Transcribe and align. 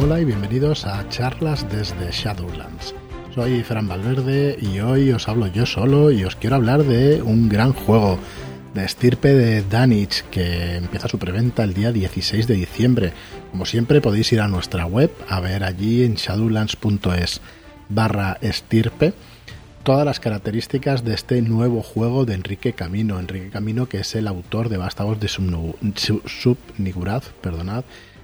hola 0.00 0.20
y 0.20 0.24
bienvenidos 0.24 0.86
a 0.86 1.08
charlas 1.08 1.66
desde 1.72 2.12
Shadowlands. 2.12 2.94
Soy 3.34 3.64
Fran 3.64 3.88
Valverde 3.88 4.56
y 4.60 4.78
hoy 4.78 5.10
os 5.10 5.28
hablo 5.28 5.48
yo 5.48 5.66
solo 5.66 6.12
y 6.12 6.24
os 6.24 6.36
quiero 6.36 6.54
hablar 6.54 6.84
de 6.84 7.20
un 7.20 7.48
gran 7.48 7.72
juego 7.72 8.16
de 8.74 8.84
estirpe 8.84 9.34
de 9.34 9.62
Danich 9.62 10.22
que 10.30 10.76
empieza 10.76 11.08
su 11.08 11.18
preventa 11.18 11.64
el 11.64 11.74
día 11.74 11.90
16 11.90 12.46
de 12.46 12.54
diciembre. 12.54 13.12
Como 13.50 13.66
siempre 13.66 14.00
podéis 14.00 14.32
ir 14.32 14.40
a 14.40 14.46
nuestra 14.46 14.86
web 14.86 15.10
a 15.28 15.40
ver 15.40 15.64
allí 15.64 16.04
en 16.04 16.14
shadowlands.es 16.14 17.40
barra 17.88 18.38
estirpe 18.40 19.14
todas 19.82 20.06
las 20.06 20.20
características 20.20 21.04
de 21.04 21.14
este 21.14 21.42
nuevo 21.42 21.82
juego 21.82 22.24
de 22.24 22.34
Enrique 22.34 22.72
Camino. 22.72 23.18
Enrique 23.18 23.50
Camino 23.50 23.88
que 23.88 23.98
es 23.98 24.14
el 24.14 24.28
autor 24.28 24.68
de 24.68 24.76
Vástagos 24.76 25.18
de 25.18 25.26
Subniguraz, 25.26 27.24
perdonad, 27.40 27.82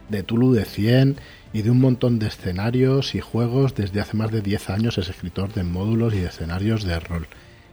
de 0.09 0.23
Tulu 0.23 0.53
de 0.53 0.67
100 0.67 1.17
y 1.55 1.63
de 1.63 1.71
un 1.71 1.81
montón 1.81 2.19
de 2.19 2.27
escenarios 2.27 3.15
y 3.15 3.21
juegos. 3.21 3.75
Desde 3.75 4.01
hace 4.01 4.17
más 4.17 4.31
de 4.31 4.43
10 4.43 4.71
años 4.71 4.99
es 4.99 5.09
escritor 5.09 5.55
de 5.55 5.63
módulos 5.63 6.13
y 6.13 6.19
de 6.19 6.27
escenarios 6.27 6.85
de 6.85 6.99
rol. 6.99 7.29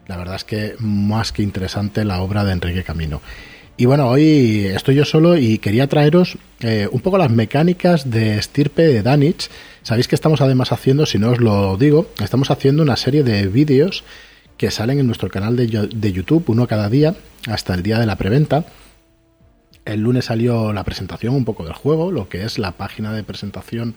La 0.08 0.18
verdad 0.18 0.36
es 0.36 0.44
que 0.44 0.76
más 0.80 1.32
que 1.32 1.42
interesante 1.42 2.06
la 2.06 2.22
obra 2.22 2.46
de 2.46 2.54
Enrique 2.54 2.84
Camino. 2.84 3.22
Y 3.78 3.86
bueno, 3.86 4.08
hoy 4.08 4.68
estoy 4.68 4.96
yo 4.96 5.04
solo 5.04 5.36
y 5.36 5.58
quería 5.58 5.88
traeros 5.88 6.38
eh, 6.60 6.88
un 6.92 7.02
poco 7.02 7.18
las 7.18 7.32
mecánicas 7.32 8.12
de 8.12 8.38
estirpe 8.38 8.84
de 8.84 9.02
Danich. 9.02 9.50
Sabéis 9.82 10.08
que 10.08 10.16
estamos 10.16 10.42
además 10.42 10.72
haciendo, 10.72 11.08
si 11.08 11.18
no 11.18 11.32
os 11.32 11.40
lo 11.40 11.76
digo, 11.78 12.08
estamos 12.24 12.52
haciendo 12.52 12.84
una 12.84 12.98
serie 12.98 13.24
de 13.24 13.48
vídeos 13.48 14.04
que 14.58 14.70
salen 14.70 15.00
en 15.00 15.08
nuestro 15.08 15.30
canal 15.30 15.56
de, 15.56 15.66
de 15.66 16.12
YouTube, 16.12 16.44
uno 16.50 16.68
cada 16.68 16.88
día, 16.88 17.16
hasta 17.48 17.74
el 17.74 17.82
día 17.82 17.98
de 17.98 18.06
la 18.06 18.18
preventa 18.18 18.66
el 19.86 20.02
lunes 20.02 20.26
salió 20.26 20.74
la 20.74 20.84
presentación 20.84 21.36
un 21.36 21.46
poco 21.46 21.64
del 21.64 21.74
juego, 21.74 22.12
lo 22.12 22.30
que 22.30 22.44
es 22.44 22.60
la 22.60 22.74
página 22.74 23.14
de 23.14 23.24
presentación, 23.24 23.96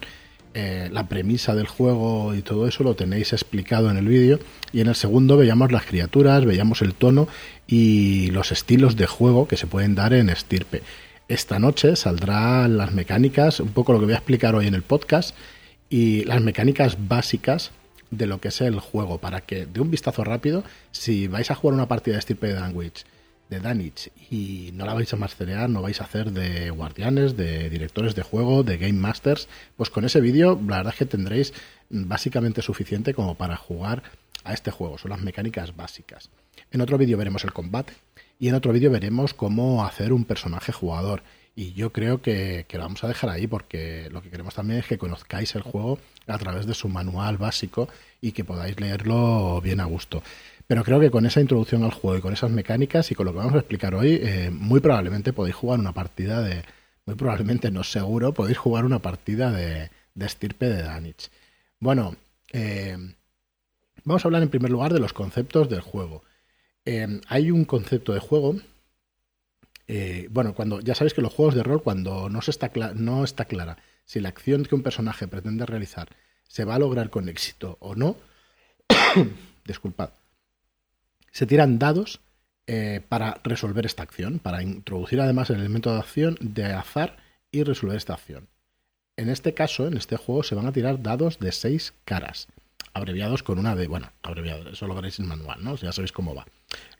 eh, 0.53 0.89
la 0.91 1.07
premisa 1.07 1.53
del 1.53 1.67
juego 1.67 2.33
y 2.33 2.41
todo 2.41 2.67
eso 2.67 2.83
lo 2.83 2.95
tenéis 2.95 3.33
explicado 3.33 3.91
en 3.91 3.97
el 3.97 4.07
vídeo. 4.07 4.39
Y 4.71 4.81
en 4.81 4.87
el 4.87 4.95
segundo 4.95 5.37
veíamos 5.37 5.71
las 5.71 5.85
criaturas, 5.85 6.45
veíamos 6.45 6.81
el 6.81 6.93
tono 6.93 7.27
y 7.67 8.31
los 8.31 8.51
estilos 8.51 8.95
de 8.95 9.05
juego 9.05 9.47
que 9.47 9.57
se 9.57 9.67
pueden 9.67 9.95
dar 9.95 10.13
en 10.13 10.29
estirpe. 10.29 10.81
Esta 11.27 11.59
noche 11.59 11.95
saldrán 11.95 12.77
las 12.77 12.93
mecánicas, 12.93 13.59
un 13.59 13.69
poco 13.69 13.93
lo 13.93 13.99
que 13.99 14.05
voy 14.05 14.13
a 14.13 14.17
explicar 14.17 14.55
hoy 14.55 14.67
en 14.67 14.75
el 14.75 14.83
podcast, 14.83 15.35
y 15.89 16.23
las 16.25 16.41
mecánicas 16.41 16.97
básicas 17.07 17.71
de 18.11 18.27
lo 18.27 18.39
que 18.39 18.49
es 18.49 18.61
el 18.61 18.79
juego, 18.79 19.17
para 19.17 19.41
que 19.41 19.65
de 19.65 19.81
un 19.81 19.91
vistazo 19.91 20.23
rápido, 20.23 20.63
si 20.91 21.27
vais 21.27 21.49
a 21.49 21.55
jugar 21.55 21.73
una 21.73 21.87
partida 21.87 22.13
de 22.13 22.19
estirpe 22.19 22.47
de 22.47 22.53
Danwich 22.53 23.05
de 23.49 23.59
Danich 23.59 24.11
y 24.29 24.71
no 24.73 24.85
la 24.85 24.93
vais 24.93 25.11
a 25.13 25.17
masterear, 25.17 25.69
no 25.69 25.81
vais 25.81 26.01
a 26.01 26.05
hacer 26.05 26.31
de 26.31 26.69
guardianes, 26.69 27.37
de 27.37 27.69
directores 27.69 28.15
de 28.15 28.23
juego, 28.23 28.63
de 28.63 28.77
game 28.77 28.93
masters, 28.93 29.47
pues 29.77 29.89
con 29.89 30.05
ese 30.05 30.21
vídeo 30.21 30.59
la 30.67 30.77
verdad 30.77 30.93
es 30.93 30.99
que 30.99 31.05
tendréis 31.05 31.53
básicamente 31.89 32.61
suficiente 32.61 33.13
como 33.13 33.35
para 33.35 33.55
jugar 33.55 34.03
a 34.43 34.53
este 34.53 34.71
juego, 34.71 34.97
son 34.97 35.11
las 35.11 35.21
mecánicas 35.21 35.75
básicas. 35.75 36.29
En 36.71 36.81
otro 36.81 36.97
vídeo 36.97 37.17
veremos 37.17 37.43
el 37.43 37.53
combate 37.53 37.93
y 38.39 38.49
en 38.49 38.55
otro 38.55 38.73
vídeo 38.73 38.91
veremos 38.91 39.33
cómo 39.33 39.85
hacer 39.85 40.13
un 40.13 40.25
personaje 40.25 40.71
jugador. 40.71 41.23
Y 41.57 41.71
yo 41.71 41.93
creo 41.93 42.21
que, 42.21 42.65
que, 42.67 42.77
lo 42.77 42.83
vamos 42.83 43.01
a 43.05 43.07
dejar 43.07 43.29
ahí 43.29 43.47
porque 43.47 44.09
lo 44.11 44.21
que 44.21 44.29
queremos 44.29 44.55
también 44.55 44.81
es 44.81 44.87
que 44.87 44.97
conozcáis 44.97 45.55
el 45.55 45.61
juego 45.61 45.99
a 46.27 46.37
través 46.37 46.65
de 46.65 46.73
su 46.73 46.89
manual 46.89 47.37
básico 47.37 47.87
y 48.19 48.33
que 48.33 48.43
podáis 48.43 48.77
leerlo 48.77 49.61
bien 49.61 49.79
a 49.79 49.85
gusto. 49.85 50.21
Pero 50.67 50.83
creo 50.83 50.99
que 50.99 51.11
con 51.11 51.25
esa 51.25 51.41
introducción 51.41 51.83
al 51.83 51.91
juego 51.91 52.17
y 52.17 52.21
con 52.21 52.33
esas 52.33 52.49
mecánicas 52.51 53.11
y 53.11 53.15
con 53.15 53.25
lo 53.25 53.31
que 53.31 53.37
vamos 53.37 53.53
a 53.53 53.59
explicar 53.59 53.93
hoy, 53.93 54.19
eh, 54.21 54.49
muy 54.51 54.79
probablemente 54.79 55.33
podéis 55.33 55.55
jugar 55.55 55.79
una 55.79 55.93
partida 55.93 56.41
de. 56.41 56.63
Muy 57.05 57.15
probablemente, 57.15 57.69
no 57.69 57.83
seguro, 57.83 58.33
podéis 58.33 58.57
jugar 58.57 58.83
una 58.83 58.99
partida 58.99 59.51
de, 59.51 59.91
de 60.15 60.25
estirpe 60.25 60.67
de 60.67 60.81
Danich. 60.81 61.29
Bueno, 61.79 62.15
eh, 62.51 62.97
vamos 64.03 64.25
a 64.25 64.27
hablar 64.27 64.41
en 64.41 64.49
primer 64.49 64.71
lugar 64.71 64.91
de 64.91 64.99
los 64.99 65.13
conceptos 65.13 65.69
del 65.69 65.81
juego. 65.81 66.23
Eh, 66.83 67.21
hay 67.27 67.51
un 67.51 67.65
concepto 67.65 68.13
de 68.13 68.19
juego. 68.19 68.55
bueno, 70.31 70.55
cuando 70.55 70.79
ya 70.79 70.95
sabéis 70.95 71.13
que 71.13 71.21
los 71.21 71.33
juegos 71.33 71.53
de 71.53 71.61
rol, 71.61 71.83
cuando 71.83 72.27
no, 72.27 72.41
se 72.41 72.49
está 72.49 72.71
no 72.95 73.23
está 73.23 73.45
clara 73.45 73.77
si 74.05 74.19
la 74.19 74.29
acción 74.29 74.63
que 74.63 74.75
un 74.75 74.83
personaje 74.83 75.27
pretende 75.27 75.65
realizar 75.65 76.09
se 76.47 76.63
va 76.63 76.75
a 76.75 76.79
lograr 76.79 77.09
con 77.09 77.27
éxito 77.27 77.77
o 77.81 77.95
no, 77.95 78.15
disculpad, 79.65 80.11
se 81.35 81.45
tiran 81.45 81.79
dados 81.79 82.21
eh, 82.65 83.01
para 83.09 83.41
resolver 83.43 83.85
esta 83.85 84.03
acción, 84.03 84.39
para 84.39 84.63
introducir 84.63 85.19
además 85.19 85.49
el 85.49 85.59
elemento 85.59 85.91
de 85.91 85.99
acción 85.99 86.37
de 86.39 86.63
azar 86.63 87.17
y 87.51 87.63
resolver 87.63 87.97
esta 87.97 88.13
acción. 88.13 88.47
En 89.17 89.27
este 89.27 89.53
caso, 89.53 89.85
en 89.85 89.97
este 89.97 90.15
juego, 90.15 90.43
se 90.43 90.55
van 90.55 90.65
a 90.65 90.71
tirar 90.71 91.03
dados 91.03 91.39
de 91.39 91.51
seis 91.51 91.93
caras, 92.05 92.47
abreviados 92.93 93.43
con 93.43 93.59
una 93.59 93.75
de, 93.75 93.87
bueno, 93.87 94.13
abreviado, 94.23 94.69
eso 94.69 94.87
lo 94.87 94.95
veréis 94.95 95.19
en 95.19 95.27
manual, 95.27 95.61
¿no? 95.61 95.75
Ya 95.75 95.91
sabéis 95.91 96.13
cómo 96.13 96.33
va. 96.33 96.45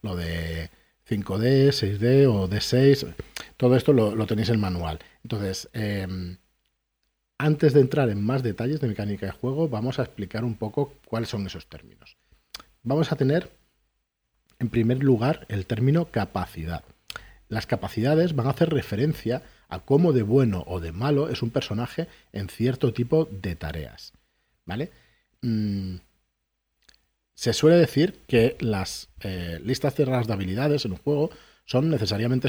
Lo 0.02 0.18
de 0.18 0.70
5D, 1.10 1.70
6D 1.70 2.28
o 2.28 2.50
D6, 2.50 3.16
todo 3.56 3.78
esto 3.78 3.94
lo, 3.94 4.26
tenéis 4.28 4.50
en 4.50 4.56
el 4.56 4.62
manual. 4.62 5.00
Entonces, 5.24 5.70
em, 5.72 6.40
antes 7.38 7.74
de 7.74 7.80
entrar 7.80 8.10
en 8.10 8.22
más 8.22 8.44
detalles 8.44 8.82
de 8.82 8.90
mecánica 8.90 9.28
de 9.28 9.32
juego, 9.32 9.70
vamos 9.70 9.98
a 9.98 10.04
explicar 10.04 10.44
un 10.44 10.56
poco 10.56 10.96
cuáles 11.08 11.30
son 11.30 11.48
esos 11.48 11.68
términos. 11.68 12.18
Vamos 12.84 13.14
a 13.14 13.16
tener 13.16 13.50
en 14.60 14.70
primer 14.70 15.04
lugar, 15.04 15.46
el 15.50 15.66
término 15.66 16.06
capacidad. 16.06 16.84
Las 17.48 17.68
capacidades 17.68 18.36
van 18.36 18.48
a 18.48 18.52
hacer 18.52 18.70
referencia 18.70 19.44
a 19.68 19.80
cómo 19.80 20.14
de 20.14 20.24
bueno 20.24 20.64
o 20.68 20.80
de 20.80 20.92
malo 20.92 21.30
es 21.30 21.42
un 21.42 21.50
personaje 21.50 22.08
en 22.34 22.50
cierto 22.50 22.94
tipo 22.94 23.26
de 23.26 23.56
tareas. 23.56 24.14
¿Vale? 24.66 24.92
Mm, 25.42 25.98
se 27.36 27.54
suele 27.54 27.78
decir 27.78 28.22
que 28.28 28.58
las 28.60 29.10
eh, 29.20 29.60
listas 29.64 29.94
cerradas 29.94 30.28
de 30.28 30.34
habilidades 30.34 30.86
en 30.86 30.94
un 30.94 30.98
juego 30.98 31.30
son 31.66 31.90
necesariamente, 31.90 32.48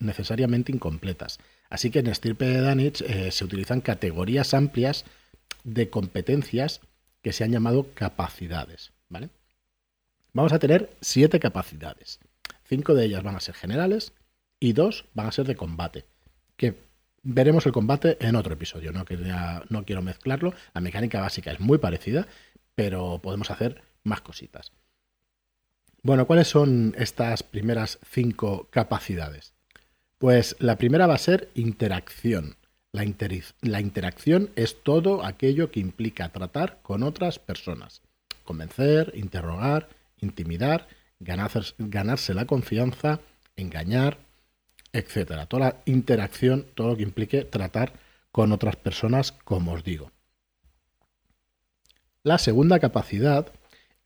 necesariamente 0.00 0.72
incompletas. 0.72 1.38
Así 1.70 1.90
que 1.90 2.00
en 2.00 2.14
Stirpe 2.14 2.44
de 2.44 2.60
Danich 2.60 3.00
eh, 3.02 3.30
se 3.30 3.44
utilizan 3.44 3.80
categorías 3.80 4.54
amplias 4.54 5.04
de 5.64 5.88
competencias 5.88 6.80
que 7.22 7.32
se 7.32 7.44
han 7.44 7.52
llamado 7.52 7.88
capacidades. 7.94 8.92
¿vale? 9.08 9.30
Vamos 10.32 10.52
a 10.52 10.58
tener 10.58 10.90
siete 11.00 11.40
capacidades. 11.40 12.20
Cinco 12.64 12.94
de 12.94 13.04
ellas 13.04 13.22
van 13.22 13.36
a 13.36 13.40
ser 13.40 13.54
generales 13.54 14.12
y 14.60 14.72
dos 14.72 15.06
van 15.14 15.26
a 15.26 15.32
ser 15.32 15.46
de 15.46 15.56
combate. 15.56 16.04
Que 16.56 16.76
veremos 17.22 17.66
el 17.66 17.72
combate 17.72 18.16
en 18.20 18.36
otro 18.36 18.54
episodio. 18.54 18.92
No, 18.92 19.04
quiero 19.84 20.02
mezclarlo. 20.02 20.54
La 20.72 20.80
mecánica 20.80 21.20
básica 21.20 21.50
es 21.50 21.60
muy 21.60 21.78
parecida, 21.78 22.28
pero 22.74 23.18
podemos 23.22 23.50
hacer 23.50 23.82
más 24.04 24.20
cositas. 24.20 24.72
Bueno, 26.02 26.26
¿cuáles 26.26 26.48
son 26.48 26.94
estas 26.96 27.42
primeras 27.42 27.98
cinco 28.10 28.68
capacidades? 28.70 29.52
Pues 30.18 30.56
la 30.58 30.76
primera 30.76 31.06
va 31.06 31.14
a 31.14 31.18
ser 31.18 31.50
interacción. 31.54 32.56
La, 32.92 33.04
interacción 33.04 34.50
es 34.56 34.82
todo 34.82 35.24
aquello 35.24 35.70
que 35.70 35.80
implica 35.80 36.28
tratar 36.30 36.80
con 36.82 37.02
otras 37.02 37.38
personas. 37.38 38.02
Convencer, 38.44 39.12
interrogar, 39.14 39.88
intimidar, 40.20 40.88
ganarse, 41.18 42.34
la 42.34 42.46
confianza, 42.46 43.20
engañar, 43.56 44.18
etcétera. 44.92 45.46
Toda 45.46 45.66
la 45.68 45.76
interacción, 45.84 46.66
todo 46.74 46.88
lo 46.88 46.96
que 46.96 47.02
implique 47.02 47.44
tratar 47.44 47.92
con 48.32 48.52
otras 48.52 48.76
personas, 48.76 49.32
como 49.32 49.72
os 49.72 49.84
digo. 49.84 50.10
La 52.22 52.38
segunda 52.38 52.78
capacidad 52.78 53.52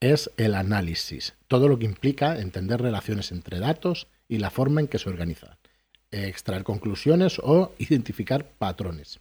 es 0.01 0.31
el 0.37 0.55
análisis, 0.55 1.35
todo 1.49 1.69
lo 1.69 1.79
que 1.79 1.87
implica 1.87 2.39
entender 2.39 2.81
relaciones 2.81 3.33
entre 3.33 3.59
datos 3.59 4.07
y 4.29 4.39
la 4.39 4.51
forma 4.51 4.81
en 4.81 4.89
que 4.89 4.99
se 4.99 5.09
organizan, 5.09 5.57
extraer 6.11 6.65
conclusiones 6.65 7.39
o 7.43 7.73
identificar 7.79 8.47
patrones. 8.59 9.21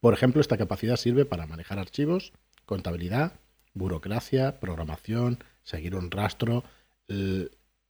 Por 0.00 0.14
ejemplo, 0.14 0.40
esta 0.40 0.58
capacidad 0.58 0.96
sirve 0.96 1.24
para 1.24 1.46
manejar 1.46 1.78
archivos, 1.78 2.32
contabilidad, 2.66 3.34
burocracia, 3.74 4.60
programación, 4.60 5.38
seguir 5.62 5.94
un 5.94 6.10
rastro. 6.10 6.64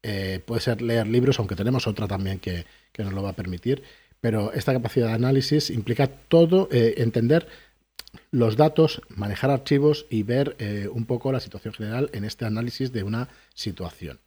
Eh, 0.02 0.40
puede 0.44 0.60
ser 0.60 0.82
leer 0.82 1.06
libros, 1.06 1.38
aunque 1.38 1.54
tenemos 1.54 1.86
otra 1.86 2.08
también 2.08 2.38
que, 2.38 2.66
nos 2.98 3.12
lo 3.12 3.22
va 3.22 3.30
a 3.30 3.36
permitir. 3.36 3.82
Pero 4.20 4.52
esta 4.52 4.72
capacidad 4.72 5.08
de 5.08 5.14
análisis 5.14 5.70
implica 5.70 6.06
todo, 6.06 6.68
eh, 6.70 6.94
entender 6.98 7.46
los 8.30 8.56
datos, 8.56 9.02
manejar 9.08 9.50
archivos 9.50 10.06
y 10.10 10.22
ver 10.22 10.56
eh, 10.58 10.88
un 10.92 11.06
poco 11.06 11.32
la 11.32 11.40
situación 11.40 11.74
general 11.74 12.10
en 12.12 12.24
este 12.24 12.44
análisis 12.44 12.92
de 12.92 13.02
una 13.02 13.28
situación. 13.54 14.20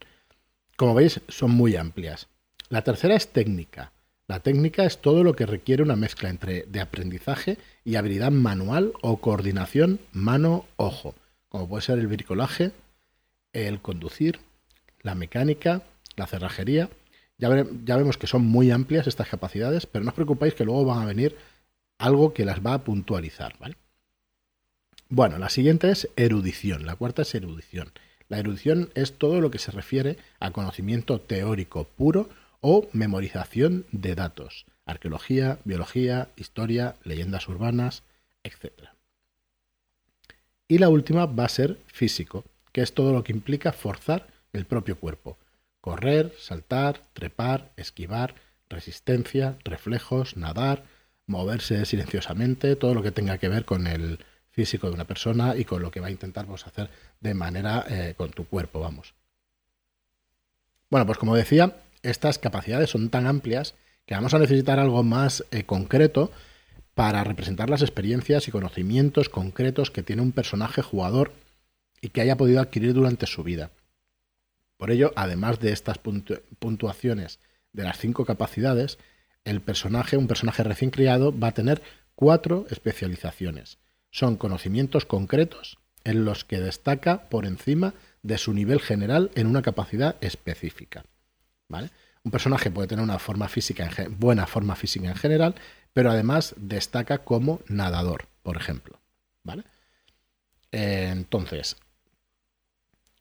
Como 0.75 0.95
veis, 0.95 1.21
son 1.27 1.51
muy 1.51 1.75
amplias. 1.75 2.27
La 2.69 2.83
tercera 2.83 3.15
es 3.15 3.31
técnica. 3.31 3.92
La 4.27 4.39
técnica 4.39 4.86
es 4.86 5.01
todo 5.01 5.24
lo 5.24 5.36
que 5.36 5.45
requiere 5.45 5.83
una 5.83 5.95
mezcla 5.95 6.30
entre 6.30 6.63
de 6.63 6.81
aprendizaje 6.81 7.57
y 7.83 7.95
habilidad 7.95 8.31
manual 8.31 8.94
o 9.01 9.18
coordinación 9.18 10.00
mano-ojo, 10.13 11.13
como 11.47 11.69
puede 11.69 11.83
ser 11.83 12.00
el 12.00 12.07
bricolaje, 12.07 12.71
el 13.56 13.81
conducir, 13.81 14.40
la 15.02 15.16
mecánica, 15.16 15.81
la 16.16 16.28
cerrajería. 16.28 16.90
Ya, 17.38 17.50
ya, 17.86 17.98
vemos 17.98 18.18
que 18.18 18.28
son 18.28 18.44
muy 18.44 18.72
amplias 18.72 19.07
estas 19.07 19.28
capacidades, 19.28 19.86
pero 19.86 20.04
no 20.04 20.10
os 20.10 20.16
preocupéis 20.16 20.54
que 20.54 20.66
luego 20.66 20.86
van 20.86 21.02
a 21.02 21.06
venir 21.06 21.36
algo 21.98 22.34
que 22.34 22.46
las 22.46 22.66
va 22.66 22.74
a 22.74 22.84
puntualizar, 22.84 23.57
¿vale? 23.60 23.75
Bueno, 25.10 25.38
la 25.38 25.50
siguiente 25.50 25.92
es 25.92 26.10
erudición, 26.16 26.86
la 26.86 26.96
cuarta 26.96 27.22
es 27.22 27.36
erudición. 27.36 27.92
La 28.28 28.40
erudición 28.40 28.90
es 28.96 29.18
todo 29.18 29.40
lo 29.40 29.52
que 29.52 29.60
se 29.60 29.72
refiere 29.72 30.18
a 30.40 30.52
conocimiento 30.52 31.22
teórico 31.22 31.84
puro 31.84 32.30
o 32.60 32.90
memorización 32.92 33.86
de 33.92 34.16
datos, 34.16 34.66
arqueología, 34.86 35.60
biología, 35.63 36.30
historia, 36.36 36.96
leyendas 37.04 37.48
urbanas, 37.48 38.04
etc. 38.44 38.90
Y 40.68 40.80
la 40.80 40.90
última 40.90 41.28
va 41.28 41.46
a 41.46 41.50
ser 41.50 41.78
físico, 41.86 42.44
que 42.75 42.81
es 42.81 42.94
todo 42.94 43.13
lo 43.13 43.24
que 43.24 43.31
implica 43.31 43.72
forzar 43.72 44.27
el 44.51 44.66
propio 44.66 45.00
cuerpo. 45.00 45.38
Correr, 45.80 46.33
saltar, 46.38 47.07
trepar, 47.13 47.72
esquivar, 47.77 48.36
resistencia, 48.68 49.57
reflejos, 49.63 50.36
nadar, 50.36 50.83
moverse 51.25 51.86
silenciosamente, 51.86 52.75
todo 52.75 52.94
lo 52.94 53.01
que 53.01 53.13
tenga 53.13 53.38
que 53.38 53.48
ver 53.48 53.63
con 53.63 53.88
el 53.88 54.19
físico 54.50 54.88
de 54.88 54.94
una 54.94 55.07
persona 55.07 55.56
y 55.56 55.63
con 55.63 55.81
lo 55.81 55.89
que 55.89 56.01
va 56.01 56.07
a 56.07 56.12
intentar 56.12 56.48
pues, 56.48 56.68
hacer 56.68 56.89
de 57.22 57.33
manera 57.33 57.86
eh, 57.88 58.13
con 58.18 58.31
tu 58.31 58.44
cuerpo, 58.44 58.81
vamos. 58.81 59.13
Bueno, 60.89 61.06
pues 61.06 61.18
como 61.18 61.33
decía, 61.33 61.78
estas 62.04 62.39
capacidades 62.39 62.89
son 62.89 63.07
tan 63.07 63.25
amplias 63.25 63.75
que 64.06 64.16
vamos 64.16 64.33
a 64.33 64.39
necesitar 64.39 64.81
algo 64.81 65.01
más 65.01 65.45
eh, 65.51 65.63
concreto 65.63 66.30
para 66.94 67.24
representar 67.24 67.69
las 67.69 67.83
experiencias 67.83 68.50
y 68.50 68.51
conocimientos 68.51 69.30
concretos 69.30 69.92
que 69.92 70.04
tiene 70.04 70.24
un 70.24 70.33
personaje 70.33 70.81
jugador 70.81 71.31
y 72.01 72.09
que 72.09 72.21
haya 72.21 72.38
podido 72.38 72.62
adquirir 72.62 72.94
durante 72.94 73.25
su 73.25 73.44
vida. 73.44 73.71
Por 74.77 74.92
ello, 74.92 75.13
además 75.15 75.59
de 75.59 75.71
estas 75.71 75.97
puntuaciones 75.97 77.39
de 77.74 77.83
las 77.83 77.97
cinco 77.97 78.25
capacidades, 78.25 78.97
el 79.44 79.62
personaje, 79.62 80.18
un 80.18 80.27
personaje 80.27 80.63
recién 80.63 80.92
criado, 80.92 81.38
va 81.38 81.50
a 81.50 81.53
tener 81.53 81.81
cuatro 82.15 82.65
especializaciones. 82.69 83.77
Son 84.12 84.38
conocimientos 84.38 85.06
concretos 85.06 85.77
en 86.03 86.25
los 86.25 86.45
que 86.45 86.59
destaca 86.59 87.30
por 87.30 87.45
encima 87.45 87.94
de 88.24 88.38
su 88.38 88.53
nivel 88.53 88.80
general 88.80 89.31
en 89.36 89.47
una 89.47 89.62
capacidad 89.62 90.15
específica. 90.21 91.06
¿Vale? 91.68 91.89
Un 92.24 92.31
personaje 92.31 92.71
puede 92.71 92.88
tener 92.88 93.03
una 93.03 93.19
forma 93.19 93.47
física 93.47 93.89
en, 93.97 94.19
buena 94.19 94.47
forma 94.47 94.75
física 94.75 95.07
en 95.07 95.15
general, 95.15 95.56
pero 95.94 96.12
además 96.12 96.56
destaca 96.57 97.19
como 97.19 97.62
nadador, 97.68 98.27
por 98.42 98.57
ejemplo. 98.57 99.00
¿Vale? 99.44 99.63
entonces, 100.71 101.77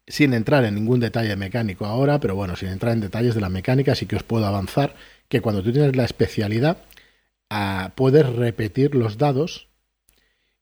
sin 0.06 0.34
entrar 0.34 0.64
en 0.64 0.74
ningún 0.74 1.00
detalle 1.00 1.36
mecánico 1.36 1.86
ahora, 1.86 2.20
pero 2.20 2.34
bueno, 2.34 2.56
sin 2.56 2.68
entrar 2.68 2.92
en 2.92 3.00
detalles 3.00 3.34
de 3.34 3.40
la 3.40 3.48
mecánica, 3.48 3.94
sí 3.94 4.06
que 4.06 4.16
os 4.16 4.22
puedo 4.22 4.46
avanzar 4.46 4.94
que 5.28 5.40
cuando 5.40 5.62
tú 5.62 5.72
tienes 5.72 5.96
la 5.96 6.04
especialidad, 6.04 6.78
ah, 7.50 7.92
puedes 7.94 8.26
repetir 8.26 8.94
los 8.94 9.18
dados 9.18 9.68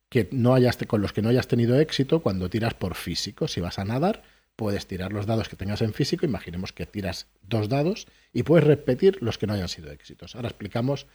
que 0.09 0.29
no 0.31 0.55
hayas, 0.55 0.77
con 0.87 1.01
los 1.01 1.13
que 1.13 1.23
no 1.23 1.31
hayas 1.31 1.49
tenido 1.49 1.81
éxito 1.81 2.21
cuando 2.21 2.51
tiras 2.51 2.75
por 2.75 2.95
físico. 2.95 3.49
Si 3.49 3.61
vas 3.61 3.79
a 3.79 3.85
nadar, 3.85 4.23
puedes 4.57 4.87
tirar 4.87 5.13
los 5.13 5.27
dados 5.27 5.49
que 5.49 5.57
tengas 5.57 5.83
en 5.83 5.95
físico, 5.95 6.27
imaginemos 6.27 6.73
que 6.73 6.87
tiras 6.87 7.29
dos 7.43 7.69
dados 7.69 8.07
y 8.33 8.43
puedes 8.43 8.67
repetir 8.67 9.19
los 9.23 9.39
que 9.39 9.47
no 9.47 9.55
hayan 9.55 9.69
sido 9.69 9.91
éxitos. 9.91 10.37
Ahora 10.37 10.49
explicamos 10.49 11.07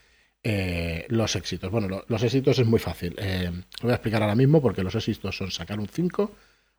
eh, 0.44 1.06
los 1.10 1.36
éxitos. 1.36 1.70
Bueno, 1.72 2.04
los 2.08 2.24
éxitos 2.24 2.60
es 2.60 2.66
muy 2.66 2.80
fácil. 2.80 3.16
Eh, 3.18 3.52
lo 3.52 3.84
voy 3.84 3.92
a 3.92 3.96
explicar 3.96 4.22
ahora 4.24 4.36
mismo 4.36 4.62
porque 4.62 4.84
los 4.84 4.96
éxitos 4.96 5.38
son 5.38 5.52
sacar 5.52 5.80
un 5.80 5.88
5 5.88 6.36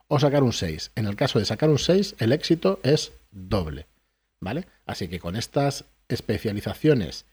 o 0.09 0.19
sacar 0.19 0.43
un 0.43 0.53
6. 0.53 0.93
En 0.97 1.07
el 1.07 1.17
caso 1.17 1.39
de 1.39 1.45
sacar 1.45 1.71
un 1.71 1.79
6, 1.79 2.17
el 2.19 2.33
éxito 2.33 2.81
es 2.83 3.13
doble. 3.31 3.87
¿Vale? 4.41 4.67
Así 4.87 5.09
que 5.09 5.19
con 5.19 5.37
estas 5.37 5.85
especializaciones 6.09 7.27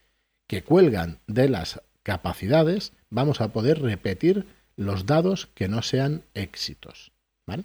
que 0.48 0.64
cuelgan 0.64 1.20
de 1.28 1.50
las 1.50 1.82
capacidades, 2.04 2.94
vamos 3.10 3.42
a 3.42 3.50
poder 3.50 3.82
repetir 3.82 4.46
los 4.76 5.06
dados 5.06 5.48
que 5.56 5.68
no 5.68 5.82
sean 5.82 6.24
éxitos. 6.34 7.12
¿Vale? 7.46 7.64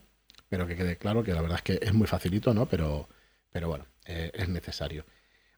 Pero 0.48 0.66
que 0.66 0.76
quede 0.76 0.96
claro 0.96 1.22
que 1.22 1.32
la 1.32 1.42
verdad 1.42 1.58
es 1.58 1.62
que 1.62 1.78
es 1.82 1.92
muy 1.92 2.06
facilito, 2.06 2.54
¿no? 2.54 2.66
Pero, 2.66 3.08
pero 3.50 3.68
bueno, 3.68 3.86
eh, 4.06 4.30
es 4.34 4.48
necesario. 4.48 5.04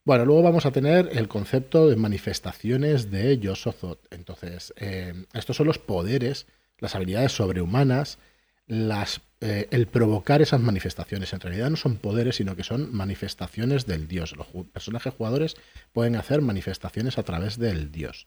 Bueno, 0.04 0.24
luego 0.24 0.42
vamos 0.42 0.66
a 0.66 0.72
tener 0.72 1.10
el 1.12 1.28
concepto 1.28 1.88
de 1.88 1.96
manifestaciones 1.96 3.10
de 3.10 3.38
Yosozot. 3.38 4.12
Entonces, 4.12 4.74
eh, 4.76 5.26
estos 5.32 5.56
son 5.56 5.68
los 5.68 5.78
poderes, 5.78 6.46
las 6.78 6.96
habilidades 6.96 7.32
sobrehumanas, 7.32 8.18
eh, 8.68 9.68
el 9.70 9.86
provocar 9.86 10.40
esas 10.40 10.60
manifestaciones. 10.60 11.32
En 11.32 11.40
realidad 11.40 11.70
no 11.70 11.76
son 11.76 11.96
poderes, 11.96 12.36
sino 12.36 12.56
que 12.56 12.64
son 12.64 12.94
manifestaciones 12.94 13.86
del 13.86 14.08
dios. 14.08 14.36
Los 14.36 14.46
personajes 14.72 15.14
jugadores 15.14 15.56
pueden 15.92 16.16
hacer 16.16 16.42
manifestaciones 16.42 17.18
a 17.18 17.22
través 17.22 17.58
del 17.58 17.90
dios. 17.90 18.26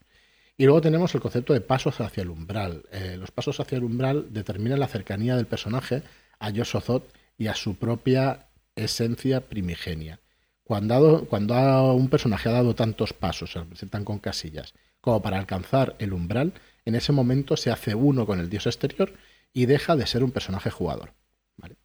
Y 0.58 0.64
luego 0.64 0.80
tenemos 0.80 1.14
el 1.14 1.20
concepto 1.20 1.52
de 1.52 1.60
pasos 1.60 2.00
hacia 2.00 2.22
el 2.22 2.30
umbral. 2.30 2.84
Eh, 2.90 3.16
los 3.18 3.30
pasos 3.30 3.60
hacia 3.60 3.76
el 3.76 3.84
umbral 3.84 4.26
determinan 4.30 4.80
la 4.80 4.88
cercanía 4.88 5.36
del 5.36 5.46
personaje 5.46 6.02
a 6.38 6.50
Yosozot 6.50 7.12
y 7.38 7.48
a 7.48 7.54
su 7.54 7.76
propia 7.76 8.46
esencia 8.74 9.40
primigenia. 9.42 10.20
Cuando, 10.64 11.26
cuando 11.28 11.92
un 11.94 12.08
personaje 12.08 12.48
ha 12.48 12.52
dado 12.52 12.74
tantos 12.74 13.12
pasos, 13.12 13.52
se 13.52 13.60
representan 13.60 14.04
con 14.04 14.18
casillas, 14.18 14.74
como 15.00 15.22
para 15.22 15.38
alcanzar 15.38 15.94
el 15.98 16.12
umbral, 16.12 16.52
en 16.84 16.94
ese 16.94 17.12
momento 17.12 17.56
se 17.56 17.70
hace 17.70 17.94
uno 17.94 18.26
con 18.26 18.40
el 18.40 18.50
dios 18.50 18.66
exterior 18.66 19.12
y 19.56 19.64
deja 19.64 19.96
de 19.96 20.06
ser 20.06 20.22
un 20.22 20.32
personaje 20.32 20.68
jugador. 20.70 21.14
¿vale? 21.56 21.76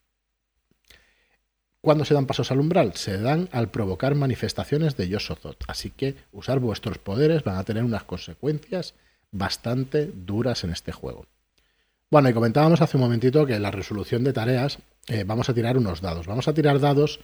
¿Cuándo 1.80 2.04
se 2.04 2.14
dan 2.14 2.26
pasos 2.26 2.52
al 2.52 2.60
umbral? 2.60 2.96
Se 2.96 3.18
dan 3.18 3.48
al 3.54 3.72
provocar 3.72 4.14
manifestaciones 4.14 4.98
de 4.98 5.08
Yosozot. 5.08 5.64
Así 5.70 5.90
que 5.90 6.16
usar 6.34 6.60
vuestros 6.60 6.98
poderes 6.98 7.46
van 7.46 7.56
a 7.56 7.64
tener 7.64 7.86
unas 7.86 8.04
consecuencias 8.04 8.94
bastante 9.32 10.12
duras 10.14 10.66
en 10.66 10.72
este 10.72 10.92
juego. 10.92 11.28
Bueno, 12.10 12.28
y 12.28 12.34
comentábamos 12.34 12.82
hace 12.82 12.98
un 12.98 13.04
momentito 13.04 13.46
que 13.46 13.56
en 13.56 13.64
la 13.64 13.72
resolución 13.72 14.26
de 14.26 14.34
tareas 14.34 14.80
eh, 15.08 15.24
vamos 15.24 15.48
a 15.48 15.54
tirar 15.54 15.78
unos 15.78 16.02
dados. 16.02 16.28
Vamos 16.28 16.50
a 16.50 16.54
tirar 16.54 16.82
dados 16.82 17.22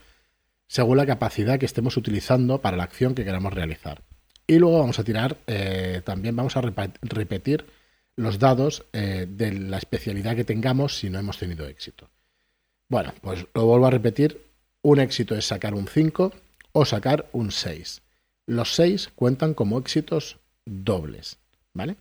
según 0.66 0.96
la 0.96 1.04
capacidad 1.04 1.58
que 1.58 1.66
estemos 1.66 1.98
utilizando 1.98 2.62
para 2.62 2.78
la 2.78 2.84
acción 2.84 3.14
que 3.14 3.26
queramos 3.26 3.52
realizar. 3.52 4.00
Y 4.46 4.58
luego 4.58 4.78
vamos 4.78 4.98
a 4.98 5.04
tirar, 5.04 5.36
eh, 5.46 6.00
también 6.06 6.34
vamos 6.34 6.56
a 6.56 6.62
repetir 6.62 7.66
los 8.18 8.40
dados 8.40 8.84
eh, 8.92 9.26
de 9.30 9.52
la 9.52 9.78
especialidad 9.78 10.34
que 10.34 10.44
tengamos 10.44 10.98
si 10.98 11.08
no 11.08 11.20
hemos 11.20 11.38
tenido 11.38 11.66
éxito. 11.66 12.10
Bueno, 12.88 13.14
pues 13.22 13.46
lo 13.54 13.64
vuelvo 13.64 13.86
a 13.86 13.90
repetir. 13.90 14.44
Un 14.82 14.98
éxito 14.98 15.36
es 15.36 15.46
sacar 15.46 15.72
un 15.74 15.86
5 15.86 16.32
o 16.72 16.84
sacar 16.84 17.28
un 17.32 17.52
6. 17.52 18.02
Los 18.46 18.74
6 18.74 19.10
cuentan 19.14 19.54
como 19.54 19.78
éxitos 19.78 20.38
dobles, 20.64 21.38
¿vale? 21.72 21.96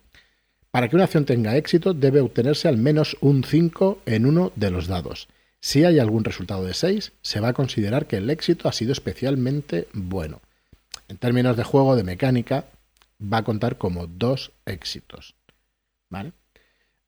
Para 0.72 0.90
que 0.90 0.96
una 0.96 1.06
acción 1.06 1.26
tenga 1.26 1.56
éxito 1.56 1.94
debe 1.94 2.22
obtenerse 2.22 2.68
al 2.68 2.78
menos 2.78 3.16
un 3.22 3.44
5 3.44 4.02
en 4.08 4.26
uno 4.26 4.52
de 4.56 4.72
los 4.72 4.88
dados. 4.88 5.28
Si 5.60 5.84
hay 5.86 6.00
algún 6.00 6.24
resultado 6.24 6.64
de 6.64 6.74
6, 6.74 7.12
se 7.22 7.40
va 7.40 7.50
a 7.50 7.54
considerar 7.54 8.08
que 8.08 8.18
el 8.18 8.30
éxito 8.32 8.68
ha 8.68 8.74
sido 8.74 8.92
especialmente 8.92 9.88
bueno. 9.94 10.42
En 11.10 11.18
términos 11.18 11.58
de 11.58 11.64
juego 11.64 11.96
de 11.96 12.04
mecánica, 12.04 12.66
va 13.22 13.38
a 13.38 13.44
contar 13.44 13.78
como 13.78 14.08
dos 14.08 14.52
éxitos. 14.66 15.37
¿Vale? 16.10 16.34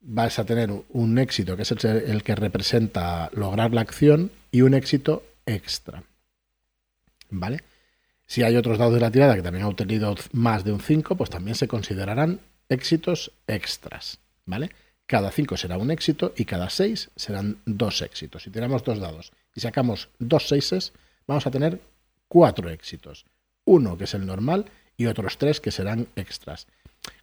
Vas 0.01 0.39
a 0.39 0.45
tener 0.45 0.71
un 0.89 1.17
éxito 1.17 1.55
que 1.55 1.63
es 1.63 1.71
el, 1.71 2.23
que 2.23 2.35
representa 2.35 3.29
lograr 3.33 3.73
la 3.73 3.81
acción 3.81 4.31
y 4.51 4.61
un 4.61 4.73
éxito 4.73 5.23
extra. 5.45 6.03
¿Vale? 7.29 7.63
Si 8.25 8.43
hay 8.43 8.55
otros 8.55 8.77
dados 8.77 8.93
de 8.93 9.01
la 9.01 9.11
tirada 9.11 9.35
que 9.35 9.41
también 9.41 9.65
han 9.65 9.71
obtenido 9.71 10.15
más 10.31 10.63
de 10.63 10.71
un 10.71 10.79
5, 10.79 11.15
pues 11.15 11.29
también 11.29 11.55
se 11.55 11.67
considerarán 11.67 12.39
éxitos 12.69 13.31
extras. 13.47 14.19
¿Vale? 14.45 14.71
cada 15.09 15.31
5 15.31 15.57
será 15.57 15.79
un 15.79 15.89
éxito 15.89 16.33
y 16.37 16.45
cada 16.45 16.69
6 16.69 17.09
serán 17.15 17.57
dos 17.65 18.03
éxitos. 18.03 18.43
Si 18.43 18.51
tiramos 18.51 18.83
dos 18.83 18.99
dados 18.99 19.31
y 19.55 19.59
sacamos 19.59 20.09
dos 20.19 20.47
seises, 20.47 20.93
vamos 21.25 21.47
a 21.47 21.51
tener 21.51 21.81
cuatro 22.27 22.69
éxitos. 22.69 23.25
Uno 23.65 23.97
que 23.97 24.03
es 24.03 24.13
el 24.13 24.27
normal 24.27 24.65
y 24.97 25.07
otros 25.07 25.39
tres 25.39 25.59
que 25.59 25.71
serán 25.71 26.09
extras. 26.15 26.67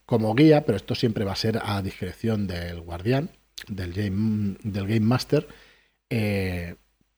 Como 0.07 0.33
guía, 0.35 0.65
pero 0.65 0.77
esto 0.77 0.95
siempre 0.95 1.25
va 1.25 1.33
a 1.33 1.35
ser 1.35 1.59
a 1.61 1.81
discreción 1.81 2.47
del 2.47 2.79
guardián, 2.79 3.29
del 3.67 3.91
Game, 3.91 4.99
Master, 5.01 5.45
eh, 6.09 6.75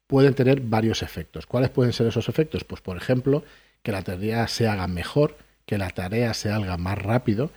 pueden 0.08 0.34
tener 0.34 0.62
varios 0.62 1.04
efectos. 1.04 1.46
¿Cuáles 1.46 1.70
pueden 1.70 1.94
ser 1.94 2.08
esos 2.08 2.30
efectos? 2.30 2.64
Pues 2.64 2.82
por 2.82 2.98
ejemplo, 2.98 3.44
que 3.84 3.92
la 3.92 4.02
tarea 4.02 4.48
se 4.48 4.68
haga 4.68 4.88
mejor, 4.88 5.38
que 5.68 5.78
la 5.78 5.92
tarea 5.92 6.34
se 6.34 6.50
haga 6.50 6.78
más 6.78 6.98
rápido, 6.98 7.52